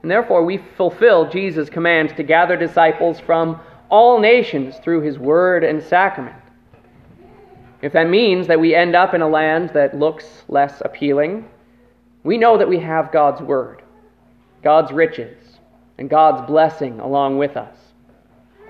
And 0.01 0.09
therefore, 0.09 0.43
we 0.43 0.57
fulfill 0.75 1.29
Jesus' 1.29 1.69
command 1.69 2.17
to 2.17 2.23
gather 2.23 2.57
disciples 2.57 3.19
from 3.19 3.59
all 3.89 4.19
nations 4.19 4.77
through 4.79 5.01
his 5.01 5.19
word 5.19 5.63
and 5.63 5.83
sacrament. 5.83 6.35
If 7.83 7.93
that 7.93 8.09
means 8.09 8.47
that 8.47 8.59
we 8.59 8.73
end 8.73 8.95
up 8.95 9.13
in 9.13 9.21
a 9.21 9.29
land 9.29 9.69
that 9.75 9.99
looks 9.99 10.25
less 10.47 10.81
appealing, 10.83 11.47
we 12.23 12.39
know 12.39 12.57
that 12.57 12.67
we 12.67 12.79
have 12.79 13.11
God's 13.11 13.41
word, 13.43 13.83
God's 14.63 14.91
riches, 14.91 15.37
and 15.99 16.09
God's 16.09 16.47
blessing 16.47 16.99
along 16.99 17.37
with 17.37 17.55
us. 17.55 17.77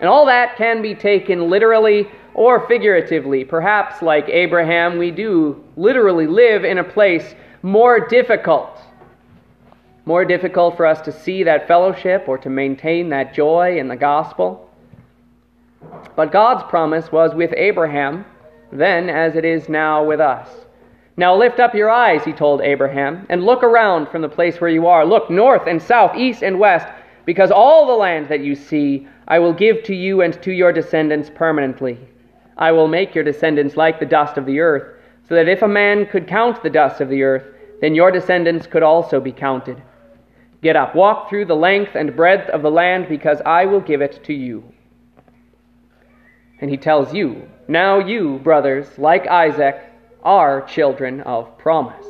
And 0.01 0.09
all 0.09 0.25
that 0.25 0.57
can 0.57 0.81
be 0.81 0.93
taken 0.93 1.49
literally 1.49 2.09
or 2.33 2.67
figuratively. 2.67 3.43
Perhaps, 3.43 4.01
like 4.01 4.27
Abraham, 4.29 4.97
we 4.97 5.11
do 5.11 5.63
literally 5.75 6.27
live 6.27 6.63
in 6.63 6.77
a 6.77 6.83
place 6.83 7.35
more 7.61 8.07
difficult. 8.07 8.79
More 10.05 10.25
difficult 10.25 10.77
for 10.77 10.85
us 10.85 11.01
to 11.01 11.11
see 11.11 11.43
that 11.43 11.67
fellowship 11.67 12.25
or 12.27 12.37
to 12.39 12.49
maintain 12.49 13.09
that 13.09 13.33
joy 13.33 13.77
in 13.77 13.87
the 13.87 13.95
gospel. 13.95 14.69
But 16.15 16.31
God's 16.31 16.63
promise 16.69 17.11
was 17.11 17.33
with 17.33 17.53
Abraham 17.55 18.25
then 18.71 19.09
as 19.09 19.35
it 19.35 19.45
is 19.45 19.69
now 19.69 20.03
with 20.03 20.19
us. 20.19 20.49
Now 21.17 21.35
lift 21.35 21.59
up 21.59 21.75
your 21.75 21.89
eyes, 21.89 22.23
he 22.23 22.31
told 22.31 22.61
Abraham, 22.61 23.25
and 23.29 23.43
look 23.43 23.63
around 23.63 24.07
from 24.07 24.21
the 24.21 24.29
place 24.29 24.61
where 24.61 24.69
you 24.69 24.87
are. 24.87 25.05
Look 25.05 25.29
north 25.29 25.67
and 25.67 25.81
south, 25.81 26.15
east 26.15 26.41
and 26.41 26.57
west, 26.57 26.87
because 27.25 27.51
all 27.51 27.85
the 27.85 27.93
land 27.93 28.29
that 28.29 28.39
you 28.39 28.55
see 28.55 29.07
I 29.27 29.39
will 29.39 29.53
give 29.53 29.83
to 29.83 29.95
you 29.95 30.21
and 30.21 30.41
to 30.41 30.51
your 30.51 30.73
descendants 30.73 31.29
permanently. 31.33 31.97
I 32.57 32.71
will 32.71 32.87
make 32.87 33.15
your 33.15 33.23
descendants 33.23 33.77
like 33.77 33.99
the 33.99 34.05
dust 34.05 34.37
of 34.37 34.45
the 34.45 34.59
earth, 34.59 34.97
so 35.27 35.35
that 35.35 35.47
if 35.47 35.61
a 35.61 35.67
man 35.67 36.05
could 36.05 36.27
count 36.27 36.61
the 36.61 36.69
dust 36.69 37.01
of 37.01 37.09
the 37.09 37.23
earth, 37.23 37.45
then 37.81 37.95
your 37.95 38.11
descendants 38.11 38.67
could 38.67 38.83
also 38.83 39.19
be 39.19 39.31
counted. 39.31 39.81
Get 40.61 40.75
up, 40.75 40.95
walk 40.95 41.29
through 41.29 41.45
the 41.45 41.55
length 41.55 41.95
and 41.95 42.15
breadth 42.15 42.49
of 42.49 42.61
the 42.61 42.69
land, 42.69 43.07
because 43.09 43.41
I 43.45 43.65
will 43.65 43.79
give 43.79 44.01
it 44.01 44.23
to 44.25 44.33
you. 44.33 44.63
And 46.59 46.69
he 46.69 46.77
tells 46.77 47.13
you, 47.13 47.49
Now 47.67 47.97
you, 47.97 48.39
brothers, 48.39 48.87
like 48.99 49.25
Isaac, 49.27 49.81
are 50.23 50.61
children 50.61 51.21
of 51.21 51.57
promise. 51.57 52.05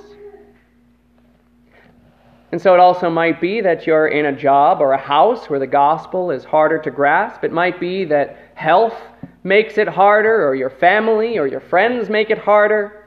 And 2.52 2.62
so 2.62 2.74
it 2.74 2.82
also 2.82 3.10
might 3.10 3.40
be 3.40 3.62
that 3.62 3.88
you're 3.88 4.08
in 4.08 4.26
a 4.26 4.38
job 4.38 4.82
or 4.82 4.92
a 4.92 4.98
house 4.98 5.50
where 5.50 5.60
the 5.60 5.68
gospel 5.68 6.32
is 6.32 6.44
harder 6.44 6.80
to 6.80 6.92
grasp. 6.92 7.46
It 7.46 7.54
might 7.54 7.80
be 7.80 8.04
that 8.06 8.38
health 8.56 8.96
makes 9.44 9.78
it 9.78 9.88
harder, 9.88 10.48
or 10.48 10.56
your 10.56 10.70
family 10.70 11.38
or 11.38 11.48
your 11.48 11.60
friends 11.60 12.10
make 12.10 12.30
it 12.30 12.38
harder. 12.38 13.06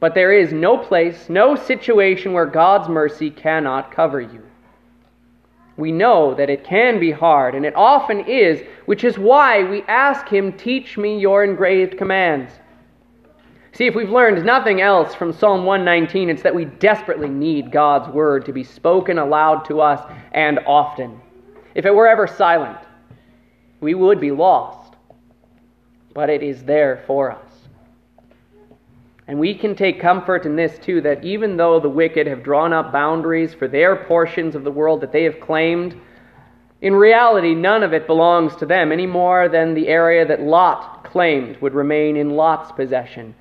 But 0.00 0.14
there 0.14 0.32
is 0.32 0.52
no 0.52 0.76
place, 0.76 1.28
no 1.28 1.56
situation 1.56 2.32
where 2.32 2.46
God's 2.46 2.88
mercy 2.88 3.30
cannot 3.30 3.92
cover 3.92 4.20
you 4.20 4.42
we 5.76 5.92
know 5.92 6.34
that 6.34 6.48
it 6.48 6.64
can 6.64 6.98
be 6.98 7.10
hard, 7.10 7.54
and 7.54 7.66
it 7.66 7.76
often 7.76 8.20
is, 8.20 8.62
which 8.86 9.04
is 9.04 9.18
why 9.18 9.62
we 9.62 9.82
ask 9.82 10.26
Him, 10.26 10.52
Teach 10.52 10.96
me 10.96 11.18
your 11.18 11.44
engraved 11.44 11.98
commands. 11.98 12.52
See, 13.72 13.86
if 13.86 13.94
we've 13.94 14.10
learned 14.10 14.44
nothing 14.44 14.80
else 14.80 15.14
from 15.14 15.34
Psalm 15.34 15.64
119, 15.64 16.30
it's 16.30 16.42
that 16.42 16.54
we 16.54 16.64
desperately 16.64 17.28
need 17.28 17.70
God's 17.70 18.08
word 18.08 18.46
to 18.46 18.52
be 18.52 18.64
spoken 18.64 19.18
aloud 19.18 19.66
to 19.66 19.82
us 19.82 20.00
and 20.32 20.60
often. 20.66 21.20
If 21.74 21.84
it 21.84 21.94
were 21.94 22.08
ever 22.08 22.26
silent, 22.26 22.78
we 23.80 23.92
would 23.92 24.18
be 24.18 24.30
lost. 24.30 24.85
But 26.16 26.30
it 26.30 26.42
is 26.42 26.64
there 26.64 27.04
for 27.06 27.30
us. 27.30 27.68
And 29.28 29.38
we 29.38 29.54
can 29.54 29.74
take 29.74 30.00
comfort 30.00 30.46
in 30.46 30.56
this 30.56 30.78
too 30.78 31.02
that 31.02 31.22
even 31.22 31.58
though 31.58 31.78
the 31.78 31.90
wicked 31.90 32.26
have 32.26 32.42
drawn 32.42 32.72
up 32.72 32.90
boundaries 32.90 33.52
for 33.52 33.68
their 33.68 33.96
portions 34.06 34.54
of 34.54 34.64
the 34.64 34.70
world 34.70 35.02
that 35.02 35.12
they 35.12 35.24
have 35.24 35.40
claimed, 35.40 35.94
in 36.80 36.94
reality, 36.94 37.54
none 37.54 37.82
of 37.82 37.92
it 37.92 38.06
belongs 38.06 38.56
to 38.56 38.64
them 38.64 38.92
any 38.92 39.06
more 39.06 39.50
than 39.50 39.74
the 39.74 39.88
area 39.88 40.24
that 40.24 40.40
Lot 40.40 41.04
claimed 41.04 41.58
would 41.58 41.74
remain 41.74 42.16
in 42.16 42.30
Lot's 42.30 42.72
possession. 42.72 43.34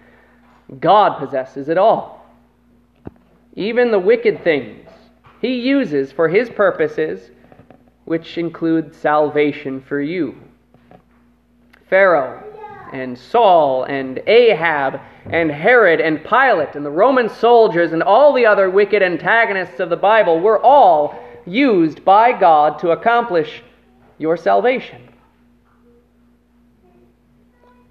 God 0.82 1.18
possesses 1.18 1.70
it 1.70 1.78
all. 1.78 2.26
Even 3.54 3.90
the 3.90 4.00
wicked 4.00 4.44
things 4.44 4.90
he 5.40 5.62
uses 5.62 6.12
for 6.12 6.28
his 6.28 6.50
purposes, 6.50 7.32
which 8.04 8.38
include 8.38 8.94
salvation 8.94 9.80
for 9.80 10.02
you. 10.02 10.36
Pharaoh 11.90 12.45
and 12.94 13.18
Saul 13.18 13.84
and 13.84 14.22
Ahab 14.28 15.00
and 15.26 15.52
Herod 15.52 16.00
and 16.00 16.24
Pilate 16.24 16.76
and 16.76 16.86
the 16.86 16.92
Roman 16.92 17.30
soldiers 17.30 17.94
and 17.94 18.04
all 18.04 18.34
the 18.34 18.46
other 18.46 18.70
wicked 18.70 19.02
antagonists 19.02 19.80
of 19.80 19.90
the 19.90 19.98
Bible 19.98 20.40
were 20.40 20.62
all 20.62 21.20
used 21.46 22.04
by 22.04 22.32
God 22.38 22.80
to 22.80 22.92
accomplish 22.92 23.64
your 24.18 24.38
salvation. 24.38 25.10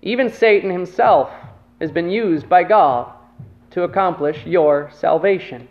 Even 0.03 0.31
Satan 0.31 0.71
himself 0.71 1.31
has 1.81 1.91
been 1.91 2.11
used 2.11 2.49
by 2.49 2.63
God 2.63 3.13
to 3.71 3.83
accomplish 3.83 4.45
your 4.47 4.91
salvation. 4.95 5.67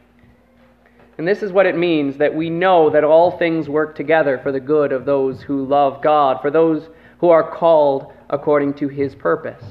And 1.17 1.27
this 1.27 1.43
is 1.43 1.51
what 1.51 1.67
it 1.67 1.77
means 1.77 2.17
that 2.17 2.33
we 2.33 2.49
know 2.49 2.89
that 2.89 3.03
all 3.03 3.37
things 3.37 3.69
work 3.69 3.95
together 3.95 4.39
for 4.39 4.51
the 4.51 4.59
good 4.59 4.91
of 4.91 5.05
those 5.05 5.41
who 5.41 5.65
love 5.65 6.01
God, 6.01 6.41
for 6.41 6.49
those 6.49 6.89
who 7.19 7.29
are 7.29 7.49
called 7.55 8.11
according 8.33 8.73
to 8.73 8.87
his 8.87 9.13
purpose. 9.13 9.63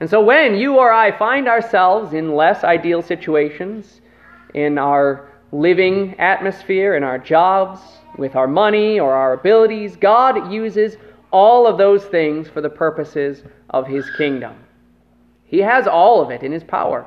And 0.00 0.08
so 0.08 0.22
when 0.22 0.54
you 0.54 0.76
or 0.76 0.92
I 0.92 1.16
find 1.18 1.48
ourselves 1.48 2.14
in 2.14 2.34
less 2.34 2.62
ideal 2.62 3.02
situations, 3.02 4.00
in 4.54 4.78
our 4.78 5.32
living 5.50 6.18
atmosphere, 6.20 6.96
in 6.96 7.02
our 7.02 7.18
jobs, 7.18 7.80
with 8.16 8.36
our 8.36 8.46
money 8.46 9.00
or 9.00 9.12
our 9.12 9.32
abilities, 9.32 9.96
God 9.96 10.52
uses 10.52 10.96
all 11.32 11.66
of 11.66 11.76
those 11.76 12.04
things 12.04 12.48
for 12.48 12.60
the 12.60 12.70
purposes 12.70 13.42
of 13.70 13.86
his 13.88 14.08
kingdom. 14.16 14.54
He 15.44 15.58
has 15.58 15.88
all 15.88 16.22
of 16.22 16.30
it 16.30 16.44
in 16.44 16.52
his 16.52 16.62
power. 16.62 17.04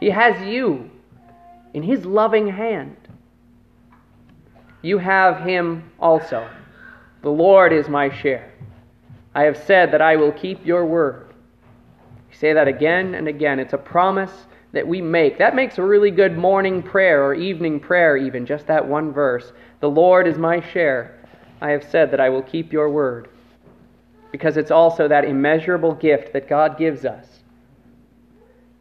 He 0.00 0.08
has 0.08 0.40
you 0.46 0.90
in 1.74 1.82
his 1.82 2.06
loving 2.06 2.48
hand. 2.48 2.96
You 4.80 4.96
have 4.96 5.42
him 5.42 5.90
also. 6.00 6.48
The 7.20 7.30
Lord 7.30 7.74
is 7.74 7.88
my 7.88 8.08
share. 8.22 8.54
I 9.34 9.44
have 9.44 9.56
said 9.56 9.92
that 9.92 10.02
I 10.02 10.16
will 10.16 10.32
keep 10.32 10.64
your 10.64 10.86
word. 10.86 11.32
You 12.30 12.36
say 12.36 12.52
that 12.52 12.68
again 12.68 13.14
and 13.14 13.28
again. 13.28 13.58
It's 13.58 13.72
a 13.72 13.78
promise 13.78 14.46
that 14.72 14.86
we 14.86 15.00
make. 15.00 15.38
That 15.38 15.54
makes 15.54 15.78
a 15.78 15.82
really 15.82 16.10
good 16.10 16.36
morning 16.36 16.82
prayer 16.82 17.24
or 17.24 17.34
evening 17.34 17.80
prayer, 17.80 18.16
even, 18.16 18.44
just 18.46 18.66
that 18.66 18.86
one 18.86 19.12
verse. 19.12 19.52
The 19.80 19.90
Lord 19.90 20.26
is 20.26 20.38
my 20.38 20.60
share. 20.60 21.18
I 21.60 21.70
have 21.70 21.84
said 21.84 22.10
that 22.10 22.20
I 22.20 22.28
will 22.28 22.42
keep 22.42 22.72
your 22.72 22.90
word. 22.90 23.28
Because 24.30 24.56
it's 24.56 24.70
also 24.70 25.08
that 25.08 25.24
immeasurable 25.24 25.94
gift 25.94 26.32
that 26.32 26.48
God 26.48 26.78
gives 26.78 27.04
us. 27.04 27.26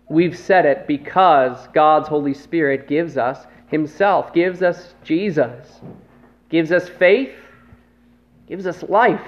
We've 0.09 0.37
said 0.37 0.65
it 0.65 0.87
because 0.87 1.67
God's 1.73 2.07
Holy 2.07 2.33
Spirit 2.33 2.87
gives 2.87 3.17
us 3.17 3.45
Himself, 3.67 4.33
gives 4.33 4.61
us 4.61 4.93
Jesus, 5.03 5.81
gives 6.49 6.71
us 6.71 6.87
faith, 6.87 7.33
gives 8.47 8.65
us 8.65 8.83
life, 8.83 9.27